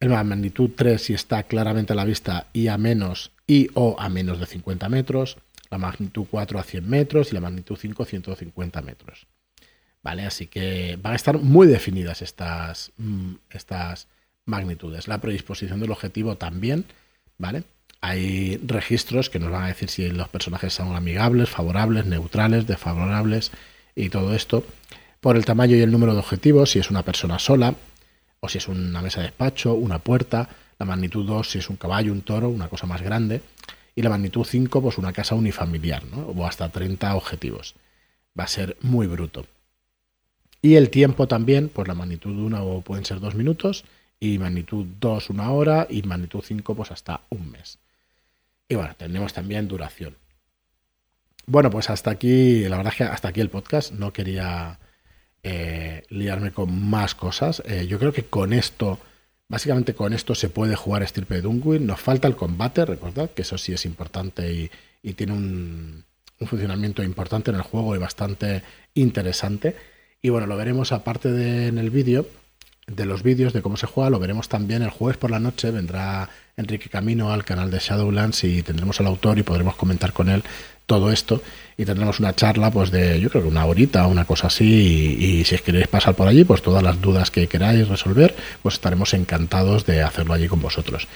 el 0.00 0.10
magnitud 0.10 0.70
3 0.76 1.00
si 1.00 1.14
está 1.14 1.42
claramente 1.44 1.92
a 1.92 1.96
la 1.96 2.04
vista 2.04 2.48
y 2.52 2.68
a 2.68 2.78
menos 2.78 3.32
y 3.46 3.68
o 3.74 3.96
a 3.98 4.08
menos 4.08 4.40
de 4.40 4.46
50 4.46 4.88
metros, 4.88 5.38
la 5.70 5.78
magnitud 5.78 6.26
4 6.30 6.58
a 6.58 6.62
100 6.62 6.88
metros 6.88 7.30
y 7.30 7.34
la 7.34 7.40
magnitud 7.40 7.76
5 7.76 8.02
a 8.02 8.06
150 8.06 8.82
metros. 8.82 9.26
¿Vale? 10.02 10.26
Así 10.26 10.46
que 10.46 10.98
van 11.00 11.14
a 11.14 11.16
estar 11.16 11.38
muy 11.38 11.66
definidas 11.66 12.20
estas, 12.20 12.92
mm, 12.98 13.34
estas 13.50 14.08
magnitudes. 14.44 15.08
La 15.08 15.20
predisposición 15.20 15.80
del 15.80 15.90
objetivo 15.90 16.36
también, 16.36 16.84
¿vale? 17.38 17.64
hay 18.04 18.60
registros 18.66 19.30
que 19.30 19.38
nos 19.38 19.50
van 19.50 19.62
a 19.62 19.68
decir 19.68 19.88
si 19.88 20.10
los 20.10 20.28
personajes 20.28 20.74
son 20.74 20.94
amigables, 20.94 21.48
favorables, 21.48 22.04
neutrales, 22.04 22.66
desfavorables 22.66 23.50
y 23.96 24.10
todo 24.10 24.34
esto. 24.34 24.62
Por 25.22 25.36
el 25.36 25.46
tamaño 25.46 25.74
y 25.74 25.80
el 25.80 25.90
número 25.90 26.12
de 26.12 26.18
objetivos, 26.18 26.72
si 26.72 26.78
es 26.78 26.90
una 26.90 27.02
persona 27.02 27.38
sola, 27.38 27.74
o 28.44 28.48
si 28.48 28.58
es 28.58 28.68
una 28.68 29.00
mesa 29.00 29.20
de 29.20 29.28
despacho, 29.28 29.72
una 29.72 30.00
puerta, 30.00 30.50
la 30.78 30.84
magnitud 30.84 31.24
2 31.24 31.50
si 31.50 31.58
es 31.60 31.70
un 31.70 31.76
caballo, 31.76 32.12
un 32.12 32.20
toro, 32.20 32.50
una 32.50 32.68
cosa 32.68 32.86
más 32.86 33.00
grande, 33.00 33.40
y 33.94 34.02
la 34.02 34.10
magnitud 34.10 34.44
5 34.44 34.82
pues 34.82 34.98
una 34.98 35.14
casa 35.14 35.34
unifamiliar, 35.34 36.04
¿no? 36.04 36.18
o 36.26 36.46
hasta 36.46 36.68
30 36.68 37.14
objetivos. 37.14 37.74
Va 38.38 38.44
a 38.44 38.48
ser 38.48 38.76
muy 38.82 39.06
bruto. 39.06 39.46
Y 40.60 40.74
el 40.74 40.90
tiempo 40.90 41.26
también, 41.26 41.70
pues 41.70 41.88
la 41.88 41.94
magnitud 41.94 42.36
1 42.36 42.82
pueden 42.82 43.06
ser 43.06 43.18
2 43.18 43.34
minutos, 43.34 43.86
y 44.20 44.38
magnitud 44.38 44.84
2 45.00 45.30
una 45.30 45.50
hora, 45.50 45.86
y 45.88 46.02
magnitud 46.02 46.42
5 46.44 46.74
pues 46.74 46.90
hasta 46.90 47.22
un 47.30 47.50
mes. 47.50 47.78
Y 48.68 48.74
bueno, 48.74 48.94
tenemos 48.94 49.32
también 49.32 49.68
duración. 49.68 50.16
Bueno, 51.46 51.70
pues 51.70 51.88
hasta 51.88 52.10
aquí, 52.10 52.68
la 52.68 52.76
verdad 52.76 52.92
es 52.92 52.98
que 52.98 53.04
hasta 53.04 53.28
aquí 53.28 53.40
el 53.40 53.48
podcast. 53.48 53.92
No 53.92 54.12
quería 54.12 54.78
eh, 55.46 56.04
liarme 56.08 56.52
con 56.52 56.88
más 56.88 57.14
cosas. 57.14 57.62
Eh, 57.66 57.86
yo 57.86 57.98
creo 57.98 58.14
que 58.14 58.24
con 58.24 58.54
esto, 58.54 58.98
básicamente 59.46 59.94
con 59.94 60.14
esto 60.14 60.34
se 60.34 60.48
puede 60.48 60.74
jugar 60.74 61.02
Estirpe 61.02 61.42
Dunwin. 61.42 61.86
Nos 61.86 62.00
falta 62.00 62.26
el 62.26 62.34
combate, 62.34 62.86
recordad 62.86 63.28
que 63.28 63.42
eso 63.42 63.58
sí 63.58 63.74
es 63.74 63.84
importante 63.84 64.50
y, 65.02 65.12
tiene 65.12 65.34
un, 65.34 66.04
funcionamiento 66.46 67.02
importante 67.02 67.50
en 67.50 67.56
el 67.56 67.62
juego 67.62 67.94
y 67.94 67.98
bastante 67.98 68.62
interesante. 68.94 69.76
Y 70.22 70.30
bueno, 70.30 70.46
lo 70.46 70.56
veremos 70.56 70.92
aparte 70.92 71.68
en 71.68 71.76
el 71.76 71.90
vídeo 71.90 72.26
de 72.86 73.04
los 73.04 73.22
vídeos 73.22 73.52
de 73.52 73.60
cómo 73.60 73.76
se 73.76 73.86
juega 73.86 74.10
lo 74.10 74.18
veremos 74.18 74.48
también 74.48 74.82
el 74.82 74.88
jueves 74.88 75.18
por 75.18 75.30
la 75.30 75.40
noche. 75.40 75.70
Vendrá 75.70 76.30
Enrique 76.56 76.88
Camino 76.88 77.32
al 77.32 77.44
canal 77.44 77.70
de 77.70 77.78
Shadowlands 77.78 78.44
y 78.44 78.62
tendremos 78.62 79.00
al 79.00 79.06
autor 79.06 79.38
y 79.38 79.42
podremos 79.42 79.76
comentar 79.76 80.12
con 80.12 80.28
él 80.28 80.42
todo 80.86 81.10
esto 81.10 81.42
y 81.76 81.84
tendremos 81.84 82.20
una 82.20 82.34
charla 82.34 82.70
pues 82.70 82.90
de 82.90 83.20
yo 83.20 83.30
creo 83.30 83.42
que 83.42 83.48
una 83.48 83.64
horita 83.64 84.06
una 84.06 84.24
cosa 84.24 84.48
así 84.48 85.16
y, 85.18 85.24
y, 85.24 85.44
si 85.44 85.58
queréis 85.58 85.88
pasar 85.88 86.14
por 86.14 86.28
allí 86.28 86.44
pues 86.44 86.62
todas 86.62 86.82
las 86.82 87.00
dudas 87.00 87.30
que 87.30 87.48
queráis 87.48 87.88
resolver 87.88 88.34
pues 88.62 88.74
estaremos 88.74 89.14
encantados 89.14 89.86
de 89.86 90.02
hacerlo 90.02 90.34
allí 90.34 90.46
con 90.46 90.60
vosotros. 90.60 91.08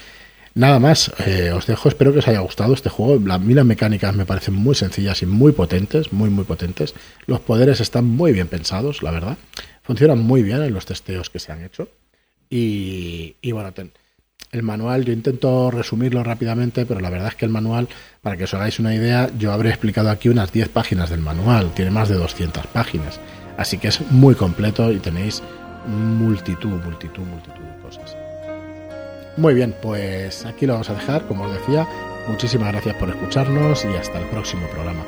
Nada 0.54 0.80
más 0.80 1.12
eh, 1.24 1.52
os 1.52 1.66
dejo 1.66 1.88
espero 1.88 2.12
que 2.12 2.18
os 2.18 2.26
haya 2.26 2.40
gustado 2.40 2.74
este 2.74 2.88
juego. 2.88 3.32
A 3.32 3.38
mí 3.38 3.54
mecánicas 3.54 4.16
me 4.16 4.26
parecen 4.26 4.54
muy 4.54 4.74
sencillas 4.74 5.22
y 5.22 5.26
muy 5.26 5.52
potentes 5.52 6.12
muy 6.12 6.30
muy 6.30 6.44
potentes. 6.44 6.94
Los 7.26 7.40
poderes 7.40 7.80
están 7.80 8.06
muy 8.06 8.32
bien 8.32 8.48
pensados 8.48 9.02
la 9.02 9.12
verdad. 9.12 9.38
Funcionan 9.82 10.18
muy 10.18 10.42
bien 10.42 10.62
en 10.62 10.74
los 10.74 10.84
testeos 10.84 11.30
que 11.30 11.38
se 11.38 11.52
han 11.52 11.64
hecho. 11.64 11.88
Y, 12.50 13.52
bueno, 13.52 13.72
el 14.52 14.62
manual, 14.62 15.04
yo 15.04 15.12
intento 15.12 15.70
resumirlo 15.70 16.24
rápidamente, 16.24 16.86
pero 16.86 17.00
la 17.00 17.10
verdad 17.10 17.28
es 17.28 17.34
que 17.34 17.44
el 17.44 17.50
manual, 17.50 17.88
para 18.22 18.36
que 18.36 18.44
os 18.44 18.54
hagáis 18.54 18.78
una 18.78 18.94
idea, 18.94 19.30
yo 19.38 19.52
habré 19.52 19.70
explicado 19.70 20.10
aquí 20.10 20.28
unas 20.28 20.52
10 20.52 20.68
páginas 20.70 21.10
del 21.10 21.20
manual, 21.20 21.72
tiene 21.74 21.90
más 21.90 22.08
de 22.08 22.16
200 22.16 22.66
páginas. 22.68 23.20
Así 23.56 23.78
que 23.78 23.88
es 23.88 24.00
muy 24.10 24.34
completo 24.34 24.90
y 24.92 24.98
tenéis 24.98 25.42
multitud, 25.86 26.80
multitud, 26.82 27.24
multitud 27.24 27.64
de 27.64 27.82
cosas. 27.82 28.16
Muy 29.36 29.54
bien, 29.54 29.74
pues 29.82 30.44
aquí 30.46 30.66
lo 30.66 30.74
vamos 30.74 30.90
a 30.90 30.94
dejar, 30.94 31.26
como 31.26 31.44
os 31.44 31.52
decía. 31.52 31.86
Muchísimas 32.28 32.72
gracias 32.72 32.96
por 32.96 33.08
escucharnos 33.08 33.84
y 33.84 33.96
hasta 33.96 34.18
el 34.18 34.26
próximo 34.26 34.66
programa. 34.68 35.04